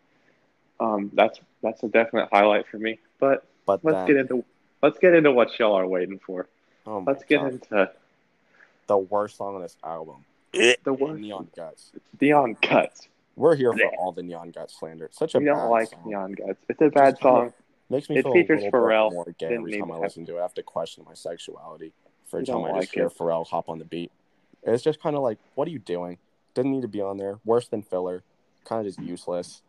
Um, 0.80 1.12
that's 1.14 1.40
that's 1.62 1.84
a 1.84 1.88
definite 1.88 2.30
highlight 2.32 2.68
for 2.68 2.78
me. 2.78 3.00
But 3.20 3.46
But 3.66 3.84
let's 3.84 3.98
then, 3.98 4.08
get 4.08 4.16
into 4.18 4.44
let's 4.82 4.98
get 5.00 5.14
into 5.14 5.32
what 5.32 5.58
y'all 5.60 5.74
are 5.76 5.88
waiting 5.88 6.20
for. 6.26 6.48
oh 6.88 7.04
Let's 7.06 7.24
get 7.24 7.42
God, 7.42 7.52
into 7.54 7.92
the 8.88 8.98
worst 8.98 9.38
song 9.38 9.56
on 9.56 9.62
this 9.62 9.78
album, 9.84 10.26
the 10.52 10.94
worst 10.94 11.22
Neon 11.22 11.48
Guts. 11.56 11.92
Neon 12.20 12.58
Guts. 12.62 13.08
We're 13.36 13.56
here 13.56 13.72
for 13.74 13.88
all 13.98 14.12
the 14.12 14.24
Neon 14.24 14.52
Guts 14.52 14.78
slander. 14.78 15.06
It's 15.06 15.18
such 15.18 15.36
a 15.36 15.40
We 15.40 15.46
don't 15.46 15.58
bad 15.58 15.66
like 15.68 15.90
song. 15.90 16.02
Neon 16.06 16.32
Guts. 16.34 16.60
It's 16.68 16.82
a 16.82 16.90
bad 16.90 17.12
Just 17.12 17.22
kind 17.22 17.36
song. 17.36 17.46
of 17.48 17.54
Makes 17.90 18.10
me 18.10 18.18
It 18.18 18.24
feel 18.24 18.34
features 18.34 18.62
a 18.62 18.66
little 18.66 18.80
Pharrell. 18.80 19.10
bit 19.10 19.14
more 19.16 19.26
gay 19.38 19.56
every 19.56 19.78
time 19.80 19.92
I 19.92 19.98
listen 20.00 20.26
to 20.26 20.36
it. 20.36 20.40
I 20.40 20.42
have 20.44 20.54
to 20.56 20.64
question 20.64 21.04
my 21.08 21.14
sexuality 21.14 21.94
every 22.34 22.46
time 22.46 22.64
I 22.64 22.80
just 22.82 22.94
hear 22.94 23.06
it. 23.06 23.18
Pharrell 23.18 23.46
hop 23.48 23.70
on 23.70 23.80
the 23.80 23.86
beat. 23.86 24.12
It's 24.64 24.84
just 24.84 25.02
kind 25.02 25.16
of 25.16 25.22
like, 25.24 25.38
what 25.56 25.68
are 25.68 25.72
you 25.72 25.80
doing? 25.80 26.18
Didn't 26.54 26.72
need 26.72 26.82
to 26.82 26.88
be 26.88 27.02
on 27.02 27.18
there. 27.18 27.40
Worse 27.46 27.68
than 27.68 27.82
filler. 27.82 28.24
Kind 28.66 28.86
of 28.86 28.94
just 28.94 29.00
useless. 29.06 29.62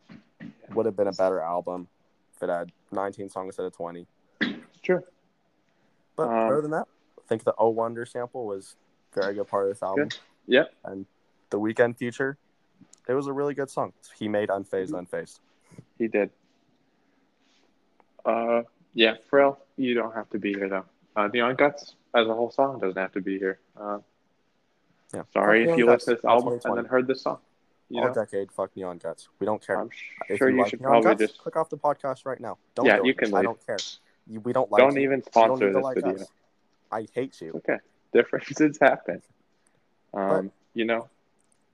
Would 0.74 0.86
have 0.86 0.96
been 0.96 1.06
a 1.06 1.12
better 1.12 1.40
album 1.40 1.88
if 2.36 2.42
it 2.42 2.48
had 2.50 2.72
19 2.90 3.28
songs 3.30 3.46
instead 3.48 3.66
of 3.66 3.72
20. 3.72 4.06
It's 4.40 4.80
true. 4.82 5.02
But 6.16 6.28
Um, 6.28 6.46
other 6.46 6.60
than 6.62 6.72
that, 6.72 6.86
I 7.18 7.22
think 7.26 7.44
the 7.44 7.54
Oh 7.56 7.70
Wonder 7.70 8.04
sample 8.04 8.46
was 8.46 8.76
a 9.16 9.20
very 9.20 9.34
good 9.34 9.46
part 9.48 9.64
of 9.64 9.70
this 9.70 9.82
album. 9.82 10.08
Good. 10.08 10.18
Yep. 10.48 10.74
And 10.84 11.06
the 11.50 11.58
Weeknd 11.58 11.96
feature, 11.96 12.36
it 13.08 13.14
was 13.14 13.26
a 13.28 13.32
really 13.32 13.54
good 13.54 13.70
song. 13.70 13.92
He 14.18 14.28
made 14.28 14.48
Unfazed 14.50 14.90
Unfazed. 14.90 15.40
He 15.98 16.08
did. 16.08 16.30
Uh, 18.24 18.62
yeah, 18.94 19.14
Pharrell, 19.30 19.56
you 19.76 19.94
don't 19.94 20.14
have 20.14 20.28
to 20.30 20.38
be 20.38 20.52
here 20.52 20.68
though. 20.68 20.84
Uh, 21.16 21.28
Neon 21.32 21.54
Guts 21.56 21.94
as 22.14 22.26
a 22.28 22.34
whole 22.34 22.50
song 22.50 22.78
doesn't 22.80 22.96
have 23.00 23.12
to 23.12 23.20
be 23.20 23.38
here. 23.38 23.58
Uh, 23.78 23.98
Yeah. 25.14 25.22
sorry 25.32 25.64
Fuck 25.64 25.72
if 25.72 25.78
you 25.78 25.86
Guts. 25.86 26.06
listen 26.06 26.14
to 26.16 26.20
this 26.22 26.24
album 26.24 26.60
and 26.64 26.76
then 26.76 26.84
heard 26.84 27.06
this 27.06 27.22
song. 27.22 27.38
You 27.88 28.00
All 28.00 28.08
know, 28.08 28.14
decade, 28.14 28.50
fuck 28.52 28.74
Neon 28.76 28.98
Guts. 28.98 29.28
We 29.38 29.44
don't 29.44 29.64
care. 29.64 29.78
I'm 29.78 29.90
If 30.28 30.38
sure 30.38 30.48
you, 30.48 30.58
like 30.60 30.70
should 30.70 30.80
Neon 30.80 30.90
probably 31.02 31.10
Guts, 31.10 31.32
just 31.32 31.38
click 31.40 31.56
off 31.56 31.68
the 31.68 31.76
podcast 31.76 32.24
right 32.24 32.40
now. 32.40 32.56
Don't 32.74 32.86
Yeah, 32.86 32.96
do 32.98 33.06
you 33.06 33.10
it. 33.10 33.18
can 33.18 33.34
I 33.34 33.38
leave. 33.38 33.44
don't 33.44 33.66
care. 33.66 33.76
You, 34.26 34.40
we 34.40 34.52
don't 34.52 34.70
like 34.70 34.78
don't 34.80 34.96
you. 34.96 35.02
even 35.02 35.18
You 35.18 35.22
don't 35.22 35.32
sponsor 35.32 35.72
this 35.72 35.82
like 35.82 35.94
video. 35.96 36.14
us. 36.14 36.26
I 36.90 37.06
hate 37.14 37.40
you. 37.40 37.52
Okay, 37.56 37.78
differences 38.14 38.78
happen. 38.80 39.20
Um, 40.14 40.50
you 40.74 40.84
know, 40.86 41.08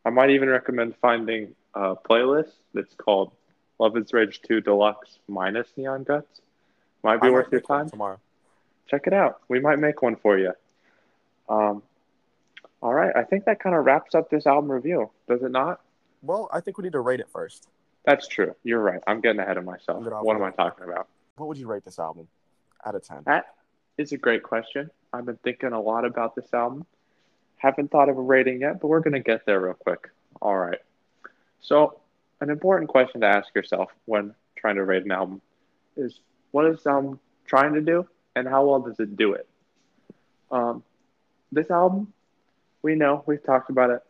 I 0.04 0.10
might 0.10 0.30
even 0.30 0.48
recommend 0.48 0.96
finding 0.96 1.54
a 1.74 1.94
playlist 1.94 2.52
that's 2.74 2.94
called 2.94 3.30
Luv 3.78 3.96
Is 3.96 4.12
Rage 4.12 4.40
2 4.42 4.60
Deluxe 4.60 5.18
minus 5.28 5.68
Neon 5.76 6.02
Guts. 6.02 6.40
Might 7.04 7.20
be 7.20 7.28
I 7.28 7.30
worth 7.30 7.52
your 7.52 7.60
time. 7.60 7.88
tomorrow. 7.90 8.18
Check 8.88 9.06
it 9.06 9.12
out. 9.12 9.40
We 9.48 9.60
might 9.60 9.78
make 9.78 10.02
one 10.02 10.16
for 10.16 10.38
you. 10.38 10.52
Um, 11.48 11.82
all 12.80 12.94
right, 12.94 13.14
I 13.16 13.24
think 13.24 13.44
that 13.46 13.60
kind 13.60 13.74
of 13.74 13.84
wraps 13.84 14.14
up 14.14 14.30
this 14.30 14.46
album 14.46 14.70
review, 14.70 15.10
does 15.28 15.42
it 15.42 15.50
not? 15.50 15.80
Well, 16.22 16.48
I 16.52 16.60
think 16.60 16.78
we 16.78 16.84
need 16.84 16.92
to 16.92 17.00
rate 17.00 17.20
it 17.20 17.28
first. 17.32 17.68
That's 18.04 18.28
true. 18.28 18.54
You're 18.62 18.80
right. 18.80 19.00
I'm 19.06 19.20
getting 19.20 19.40
ahead 19.40 19.56
of 19.56 19.64
myself. 19.64 20.04
What 20.04 20.36
am 20.36 20.42
I 20.42 20.50
talking 20.50 20.84
about? 20.84 21.08
What 21.36 21.48
would 21.48 21.58
you 21.58 21.66
rate 21.66 21.84
this 21.84 21.98
album 21.98 22.28
out 22.84 22.94
of 22.94 23.02
ten? 23.02 23.22
That 23.26 23.54
is 23.98 24.12
a 24.12 24.16
great 24.16 24.42
question. 24.42 24.90
I've 25.12 25.26
been 25.26 25.38
thinking 25.42 25.72
a 25.72 25.80
lot 25.80 26.04
about 26.04 26.34
this 26.34 26.52
album. 26.54 26.86
Haven't 27.56 27.90
thought 27.90 28.08
of 28.08 28.16
a 28.16 28.20
rating 28.20 28.60
yet, 28.60 28.80
but 28.80 28.88
we're 28.88 29.00
going 29.00 29.14
to 29.14 29.20
get 29.20 29.44
there 29.44 29.60
real 29.60 29.74
quick. 29.74 30.08
All 30.40 30.56
right. 30.56 30.78
So, 31.60 32.00
an 32.40 32.50
important 32.50 32.88
question 32.88 33.20
to 33.22 33.26
ask 33.26 33.52
yourself 33.54 33.90
when 34.04 34.34
trying 34.56 34.76
to 34.76 34.84
rate 34.84 35.04
an 35.04 35.10
album 35.10 35.40
is 35.96 36.20
what 36.52 36.66
is 36.66 36.76
this 36.76 36.86
album 36.86 37.18
trying 37.46 37.74
to 37.74 37.80
do 37.80 38.06
and 38.38 38.48
how 38.48 38.64
well 38.66 38.80
does 38.80 38.98
it 39.00 39.16
do 39.16 39.32
it? 39.32 39.48
Um, 40.50 40.82
this 41.52 41.70
album, 41.70 42.12
we 42.82 42.94
know, 42.94 43.22
we've 43.26 43.42
talked 43.42 43.70
about 43.70 43.90
it. 43.90 44.02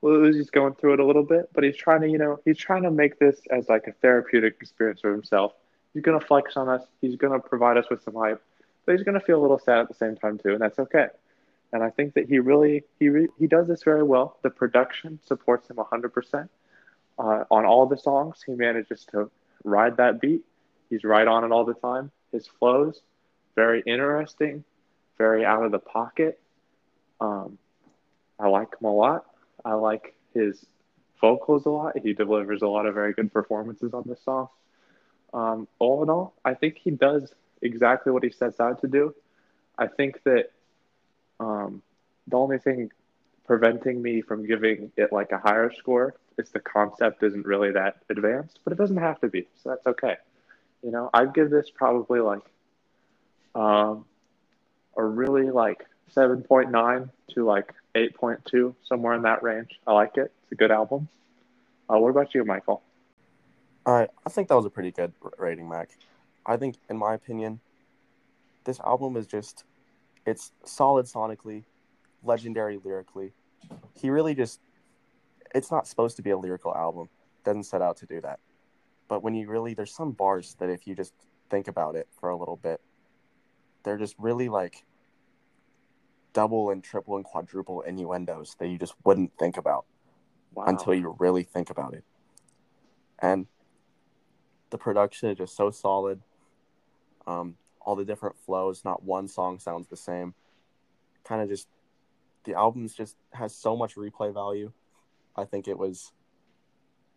Lil 0.00 0.32
going 0.52 0.74
through 0.74 0.94
it 0.94 1.00
a 1.00 1.06
little 1.06 1.22
bit, 1.22 1.50
but 1.52 1.62
he's 1.62 1.76
trying 1.76 2.00
to, 2.00 2.08
you 2.08 2.18
know, 2.18 2.40
he's 2.44 2.58
trying 2.58 2.82
to 2.82 2.90
make 2.90 3.18
this 3.18 3.40
as 3.50 3.68
like 3.68 3.86
a 3.86 3.92
therapeutic 3.92 4.56
experience 4.60 5.00
for 5.00 5.12
himself. 5.12 5.52
He's 5.94 6.02
going 6.02 6.18
to 6.18 6.26
flex 6.26 6.56
on 6.56 6.68
us. 6.68 6.82
He's 7.00 7.16
going 7.16 7.32
to 7.32 7.48
provide 7.48 7.76
us 7.76 7.86
with 7.88 8.02
some 8.02 8.14
hype 8.14 8.42
but 8.84 8.92
he's 8.92 9.04
going 9.04 9.18
to 9.18 9.24
feel 9.24 9.38
a 9.38 9.42
little 9.42 9.58
sad 9.58 9.78
at 9.78 9.88
the 9.88 9.94
same 9.94 10.16
time 10.16 10.38
too, 10.38 10.50
and 10.50 10.60
that's 10.60 10.78
okay. 10.78 11.08
And 11.72 11.82
I 11.82 11.90
think 11.90 12.14
that 12.14 12.28
he 12.28 12.38
really 12.38 12.84
he 12.98 13.08
re- 13.08 13.28
he 13.38 13.46
does 13.46 13.66
this 13.66 13.82
very 13.82 14.02
well. 14.02 14.38
The 14.42 14.50
production 14.50 15.18
supports 15.24 15.70
him 15.70 15.76
100%. 15.76 16.48
Uh, 17.18 17.44
on 17.50 17.64
all 17.64 17.86
the 17.86 17.96
songs, 17.96 18.42
he 18.44 18.52
manages 18.52 19.06
to 19.12 19.30
ride 19.64 19.96
that 19.98 20.20
beat. 20.20 20.42
He's 20.90 21.04
right 21.04 21.26
on 21.26 21.44
it 21.44 21.52
all 21.52 21.64
the 21.64 21.74
time. 21.74 22.10
His 22.32 22.46
flows 22.46 23.00
very 23.54 23.82
interesting, 23.86 24.64
very 25.18 25.44
out 25.44 25.64
of 25.64 25.72
the 25.72 25.78
pocket. 25.78 26.40
Um, 27.20 27.58
I 28.38 28.48
like 28.48 28.68
him 28.80 28.88
a 28.88 28.92
lot. 28.92 29.26
I 29.64 29.74
like 29.74 30.14
his 30.34 30.64
vocals 31.20 31.66
a 31.66 31.70
lot. 31.70 31.98
He 31.98 32.12
delivers 32.12 32.62
a 32.62 32.66
lot 32.66 32.86
of 32.86 32.94
very 32.94 33.12
good 33.12 33.32
performances 33.32 33.94
on 33.94 34.04
this 34.06 34.20
song. 34.24 34.48
Um, 35.32 35.68
all 35.78 36.02
in 36.02 36.10
all, 36.10 36.34
I 36.44 36.54
think 36.54 36.78
he 36.78 36.90
does 36.90 37.32
exactly 37.62 38.12
what 38.12 38.24
he 38.24 38.30
sets 38.30 38.60
out 38.60 38.80
to 38.82 38.88
do. 38.88 39.14
I 39.78 39.86
think 39.86 40.22
that 40.24 40.50
um, 41.40 41.82
the 42.26 42.36
only 42.36 42.58
thing 42.58 42.90
preventing 43.46 44.02
me 44.02 44.20
from 44.20 44.46
giving 44.46 44.92
it 44.96 45.12
like 45.12 45.32
a 45.32 45.38
higher 45.38 45.72
score 45.72 46.14
is 46.38 46.50
the 46.50 46.60
concept 46.60 47.22
isn't 47.22 47.46
really 47.46 47.70
that 47.72 47.96
advanced, 48.08 48.60
but 48.64 48.72
it 48.72 48.76
doesn't 48.76 48.98
have 48.98 49.20
to 49.20 49.28
be, 49.28 49.46
so 49.62 49.70
that's 49.70 49.86
okay. 49.86 50.16
You 50.82 50.90
know, 50.90 51.10
I'd 51.14 51.34
give 51.34 51.50
this 51.50 51.70
probably 51.70 52.20
like 52.20 52.42
um, 53.54 54.04
a 54.96 55.04
really 55.04 55.50
like 55.50 55.86
7.9 56.14 57.10
to 57.34 57.44
like 57.44 57.72
8.2, 57.94 58.74
somewhere 58.86 59.14
in 59.14 59.22
that 59.22 59.42
range. 59.42 59.78
I 59.86 59.92
like 59.92 60.16
it. 60.16 60.32
It's 60.44 60.52
a 60.52 60.54
good 60.54 60.70
album. 60.70 61.08
Uh, 61.88 61.98
what 61.98 62.10
about 62.10 62.34
you, 62.34 62.44
Michael? 62.44 62.82
All 63.84 63.94
right, 63.94 64.10
I 64.24 64.30
think 64.30 64.48
that 64.48 64.54
was 64.54 64.64
a 64.64 64.70
pretty 64.70 64.92
good 64.92 65.12
rating, 65.38 65.68
Mac. 65.68 65.90
I 66.46 66.56
think, 66.56 66.76
in 66.88 66.96
my 66.96 67.14
opinion, 67.14 67.60
this 68.64 68.78
album 68.80 69.16
is 69.16 69.26
just, 69.26 69.64
it's 70.24 70.52
solid 70.64 71.06
sonically, 71.06 71.64
legendary 72.22 72.78
lyrically. 72.84 73.32
He 73.94 74.10
really 74.10 74.34
just, 74.34 74.60
it's 75.54 75.70
not 75.70 75.86
supposed 75.86 76.16
to 76.16 76.22
be 76.22 76.30
a 76.30 76.38
lyrical 76.38 76.74
album. 76.74 77.08
Doesn't 77.44 77.64
set 77.64 77.82
out 77.82 77.96
to 77.98 78.06
do 78.06 78.20
that. 78.20 78.38
But 79.08 79.22
when 79.22 79.34
you 79.34 79.48
really, 79.48 79.74
there's 79.74 79.94
some 79.94 80.12
bars 80.12 80.54
that 80.58 80.70
if 80.70 80.86
you 80.86 80.94
just 80.94 81.12
think 81.50 81.68
about 81.68 81.96
it 81.96 82.06
for 82.18 82.30
a 82.30 82.36
little 82.36 82.56
bit, 82.56 82.80
they're 83.82 83.98
just 83.98 84.14
really 84.18 84.48
like 84.48 84.84
double 86.32 86.70
and 86.70 86.82
triple 86.82 87.16
and 87.16 87.24
quadruple 87.24 87.82
innuendos 87.82 88.56
that 88.58 88.68
you 88.68 88.78
just 88.78 88.94
wouldn't 89.04 89.32
think 89.38 89.56
about 89.56 89.84
Wow. 90.54 90.64
until 90.66 90.94
you 90.94 91.16
really 91.18 91.44
think 91.44 91.70
about 91.70 91.94
it. 91.94 92.04
And 93.18 93.46
the 94.70 94.78
production 94.78 95.30
is 95.30 95.38
just 95.38 95.56
so 95.56 95.70
solid. 95.70 96.20
Um, 97.26 97.56
all 97.80 97.96
the 97.96 98.04
different 98.04 98.36
flows, 98.38 98.84
not 98.84 99.02
one 99.02 99.28
song 99.28 99.58
sounds 99.58 99.88
the 99.88 99.96
same. 99.96 100.34
Kind 101.24 101.42
of 101.42 101.48
just 101.48 101.68
the 102.44 102.54
album's 102.54 102.94
just 102.94 103.16
has 103.32 103.54
so 103.54 103.76
much 103.76 103.94
replay 103.94 104.32
value. 104.32 104.72
I 105.36 105.44
think 105.44 105.68
it 105.68 105.78
was 105.78 106.12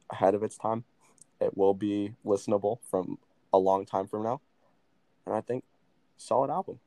ahead 0.10 0.36
of 0.36 0.44
its 0.44 0.58
time. 0.58 0.84
It 1.42 1.58
will 1.58 1.74
be 1.74 2.14
listenable 2.26 2.80
from 2.90 3.18
a 3.52 3.58
long 3.58 3.86
time 3.86 4.08
from 4.08 4.24
now. 4.24 4.42
And 5.26 5.36
I 5.36 5.42
think 5.42 5.64
solid 6.18 6.50
album. 6.50 6.80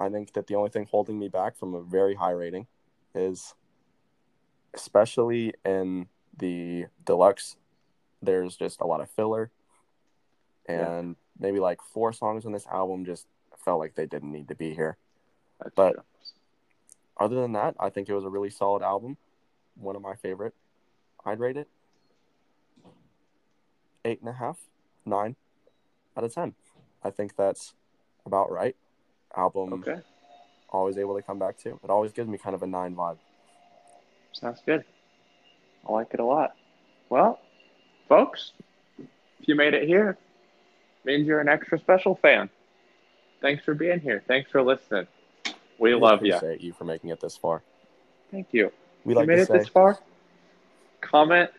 I 0.00 0.08
think 0.08 0.32
that 0.34 0.46
the 0.46 0.54
only 0.54 0.70
thing 0.70 0.86
holding 0.90 1.18
me 1.18 1.28
back 1.28 1.56
from 1.56 1.74
a 1.74 1.82
very 1.82 2.14
high 2.14 2.30
rating 2.30 2.66
is 3.14 3.54
especially 4.74 5.54
in 5.64 6.06
the 6.36 6.86
deluxe, 7.04 7.56
there's 8.22 8.56
just 8.56 8.80
a 8.80 8.86
lot 8.86 9.00
of 9.00 9.10
filler. 9.10 9.50
And 10.66 11.16
maybe 11.38 11.58
like 11.58 11.80
four 11.82 12.12
songs 12.12 12.44
on 12.44 12.52
this 12.52 12.66
album 12.66 13.04
just 13.04 13.26
felt 13.64 13.80
like 13.80 13.94
they 13.94 14.06
didn't 14.06 14.30
need 14.30 14.48
to 14.48 14.54
be 14.54 14.74
here. 14.74 14.96
That's 15.60 15.74
but- 15.74 15.92
true. 15.94 16.02
Other 17.20 17.34
than 17.34 17.52
that, 17.54 17.74
I 17.80 17.90
think 17.90 18.08
it 18.08 18.14
was 18.14 18.24
a 18.24 18.28
really 18.28 18.50
solid 18.50 18.80
album. 18.80 19.16
One 19.74 19.96
of 19.96 20.02
my 20.02 20.14
favorite. 20.14 20.54
I'd 21.24 21.40
rate 21.40 21.56
it 21.56 21.66
eight 24.04 24.20
and 24.20 24.28
a 24.28 24.32
half 24.32 24.58
nine 25.04 25.36
out 26.16 26.24
of 26.24 26.32
ten. 26.32 26.54
I 27.02 27.10
think 27.10 27.36
that's 27.36 27.74
about 28.28 28.52
right. 28.52 28.76
Album 29.36 29.72
Okay. 29.72 30.00
always 30.70 30.98
able 30.98 31.16
to 31.16 31.22
come 31.22 31.38
back 31.38 31.56
to. 31.58 31.70
It 31.82 31.90
always 31.90 32.12
gives 32.12 32.28
me 32.28 32.38
kind 32.38 32.54
of 32.54 32.62
a 32.62 32.66
nine 32.66 32.94
vibe. 32.94 33.18
Sounds 34.32 34.60
good. 34.64 34.84
I 35.88 35.92
like 35.92 36.08
it 36.12 36.20
a 36.20 36.24
lot. 36.24 36.54
Well, 37.08 37.40
folks, 38.08 38.52
if 38.98 39.48
you 39.48 39.54
made 39.54 39.74
it 39.74 39.88
here, 39.88 40.16
means 41.04 41.26
you're 41.26 41.40
an 41.40 41.48
extra 41.48 41.78
special 41.78 42.14
fan. 42.16 42.50
Thanks 43.40 43.64
for 43.64 43.74
being 43.74 44.00
here. 44.00 44.22
Thanks 44.28 44.50
for 44.50 44.62
listening. 44.62 45.06
We 45.78 45.94
love 45.94 46.24
you. 46.24 46.34
appreciate 46.34 46.60
you 46.60 46.72
for 46.72 46.84
making 46.84 47.10
it 47.10 47.20
this 47.20 47.36
far. 47.36 47.62
Thank 48.30 48.48
you. 48.52 48.70
We 49.04 49.14
like 49.14 49.22
you 49.22 49.28
made 49.28 49.38
it 49.38 49.46
say 49.48 49.58
this 49.58 49.68
far, 49.68 49.98
comment 51.00 51.50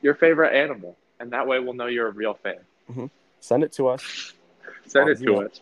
your 0.00 0.14
favorite 0.14 0.54
animal, 0.54 0.96
and 1.18 1.32
that 1.32 1.46
way 1.46 1.58
we'll 1.58 1.72
know 1.74 1.86
you're 1.86 2.08
a 2.08 2.12
real 2.12 2.34
fan. 2.34 2.60
Mm-hmm. 2.90 3.06
send 3.40 3.64
it 3.64 3.72
to 3.72 3.88
us, 3.88 4.34
Send 4.86 5.08
it 5.08 5.18
to 5.20 5.36
us 5.36 5.60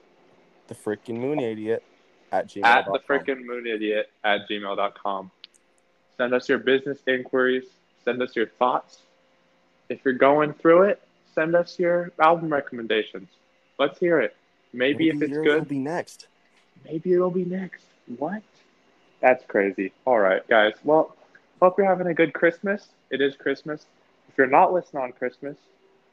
the 0.71 0.75
freaking 0.77 1.19
moon 1.19 1.41
idiot 1.41 1.83
at 2.33 2.49
gmail. 2.49 2.65
at 2.65 2.87
the 2.87 3.01
freaking 3.01 3.45
moon 3.45 3.67
idiot 3.67 4.09
at 4.25 4.49
gmail.com. 4.49 5.31
Send 6.17 6.33
us 6.33 6.49
your 6.49 6.59
business 6.59 7.01
inquiries. 7.07 7.65
Send 8.05 8.23
us 8.23 8.35
your 8.37 8.47
thoughts. 8.47 9.01
If 9.89 9.99
you're 10.05 10.15
going 10.15 10.55
through 10.55 10.85
it, 10.85 11.03
send 11.35 11.57
us 11.57 11.79
your 11.79 12.13
album 12.21 12.53
recommendations. 12.53 13.29
Let's 13.79 13.99
hear 13.99 14.21
it. 14.21 14.37
Maybe 14.73 15.09
if 15.09 15.21
it's 15.21 15.33
good, 15.33 15.67
be 15.67 15.79
next. 15.79 16.29
maybe 16.85 17.13
it'll 17.13 17.31
be 17.31 17.45
next. 17.45 17.85
What? 18.17 18.43
That's 19.21 19.45
crazy. 19.47 19.93
All 20.05 20.21
right, 20.21 20.47
guys. 20.49 20.75
Well, 20.85 21.17
hope 21.61 21.77
you're 21.79 21.87
having 21.87 22.07
a 22.07 22.15
good 22.15 22.33
Christmas. 22.33 22.91
It 23.11 23.21
is 23.21 23.35
Christmas. 23.35 23.87
If 24.29 24.39
you're 24.39 24.47
not 24.47 24.73
listening 24.73 25.03
on 25.03 25.13
Christmas, 25.13 25.57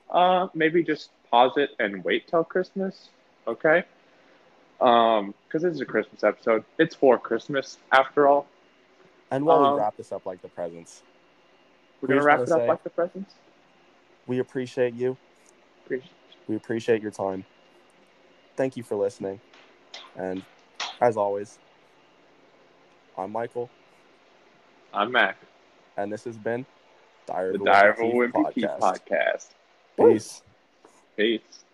uh, 0.10 0.48
maybe 0.56 0.84
just 0.84 1.12
pause 1.30 1.54
it 1.58 1.70
and 1.78 2.04
wait 2.04 2.28
till 2.28 2.44
Christmas. 2.44 3.10
Okay? 3.48 3.84
Um, 4.80 5.34
because 5.48 5.64
this 5.64 5.74
is 5.74 5.82
a 5.82 5.86
Christmas 5.86 6.24
episode. 6.24 6.64
It's 6.78 6.94
for 6.96 7.18
Christmas, 7.18 7.78
after 7.92 8.28
all. 8.28 8.48
And 9.32 9.46
while 9.46 9.64
Um, 9.64 9.74
we 9.74 9.80
wrap 9.80 9.98
this 9.98 10.12
up 10.12 10.26
like 10.26 10.42
the 10.42 10.48
presents, 10.50 11.04
We're 12.02 12.10
We 12.10 12.14
gonna 12.16 12.26
wrap 12.28 12.40
it 12.42 12.52
up 12.52 12.60
say- 12.60 12.68
like 12.68 12.84
the 12.84 12.90
presents. 12.92 13.34
we 14.28 14.38
appreciate 14.40 14.94
you. 14.94 15.18
Appreciate 15.84 16.12
We 16.48 16.56
appreciate 16.56 17.02
your 17.02 17.12
time. 17.12 17.44
Thank 18.56 18.78
you 18.78 18.84
for 18.84 18.96
listening. 18.96 19.42
And 20.16 20.44
as 21.02 21.18
always, 21.18 21.58
I'm 23.18 23.32
Michael, 23.32 23.70
I'm 24.94 25.12
Mac, 25.12 25.38
and 25.98 26.12
this 26.14 26.24
has 26.26 26.38
been 26.38 26.66
Diary 27.26 27.58
the 27.58 27.66
Diary 27.66 27.90
of 27.92 28.00
a 28.00 28.02
Wimpy 28.04 28.32
Wimpy 28.32 28.54
Thief 28.54 28.64
Thief 28.64 28.70
podcast. 28.80 29.50
Peace. 29.98 30.44
Peace. 31.18 31.66